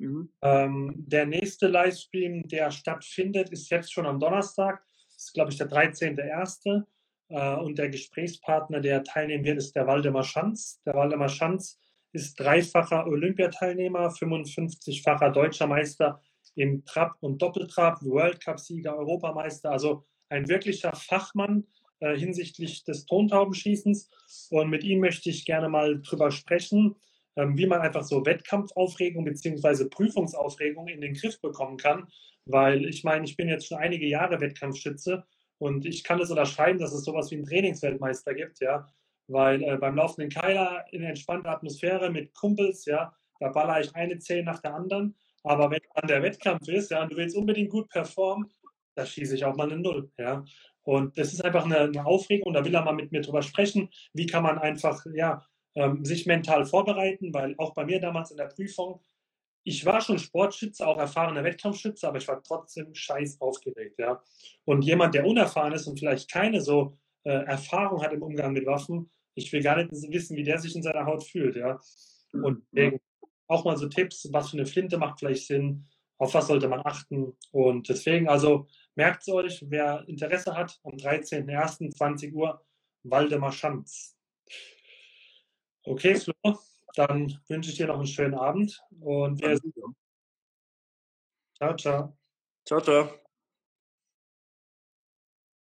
[0.02, 0.28] Mhm.
[0.42, 4.82] Ähm, der nächste Livestream, der stattfindet, ist jetzt schon am Donnerstag.
[5.14, 6.84] Das ist, glaube ich, der 13.01.
[7.28, 10.80] Äh, und der Gesprächspartner, der teilnehmen wird, ist der Waldemar Schanz.
[10.84, 11.78] Der Waldemar Schanz
[12.12, 16.20] ist dreifacher Olympiateilnehmer, 55-facher deutscher Meister
[16.54, 21.66] im Trab und Doppeltrab, World Cup-Sieger, Europameister, also ein wirklicher Fachmann
[22.00, 24.10] äh, hinsichtlich des Tontaubenschießens.
[24.50, 26.96] Und mit ihm möchte ich gerne mal drüber sprechen,
[27.36, 29.86] wie man einfach so Wettkampfaufregung bzw.
[29.88, 32.08] Prüfungsaufregung in den Griff bekommen kann.
[32.44, 35.24] Weil ich meine, ich bin jetzt schon einige Jahre Wettkampfschütze
[35.58, 38.86] und ich kann es unterschreiben, dass es sowas wie einen Trainingsweltmeister gibt, ja.
[39.28, 44.18] Weil äh, beim laufenden Keiler in entspannter Atmosphäre mit Kumpels, ja, da baller ich eine
[44.18, 45.14] Zehn nach der anderen.
[45.44, 48.52] Aber wenn dann der Wettkampf ist, ja, und du willst unbedingt gut performen,
[48.94, 50.44] da schieße ich auch mal eine Null, ja.
[50.82, 53.88] Und das ist einfach eine, eine Aufregung, da will er mal mit mir drüber sprechen,
[54.12, 58.36] wie kann man einfach, ja, ähm, sich mental vorbereiten, weil auch bei mir damals in
[58.36, 59.00] der Prüfung,
[59.64, 64.22] ich war schon Sportschütze, auch erfahrener Wettkampfschütze, aber ich war trotzdem scheiß aufgeregt, ja.
[64.64, 68.66] Und jemand, der unerfahren ist und vielleicht keine so äh, Erfahrung hat im Umgang mit
[68.66, 71.78] Waffen, ich will gar nicht wissen, wie der sich in seiner Haut fühlt, ja.
[72.32, 73.00] Und deswegen
[73.46, 75.86] auch mal so Tipps, was für eine Flinte macht vielleicht Sinn,
[76.18, 77.36] auf was sollte man achten.
[77.50, 82.64] Und deswegen, also merkt es euch, wer Interesse hat, am 13.01.20 Uhr,
[83.02, 84.16] Waldemar Schanz.
[85.84, 86.58] Okay, Flo,
[86.94, 89.94] dann wünsche ich dir noch einen schönen Abend und wir Ciao, ciao.
[91.56, 92.16] Ciao, ciao.
[92.64, 93.21] Ciao, ciao.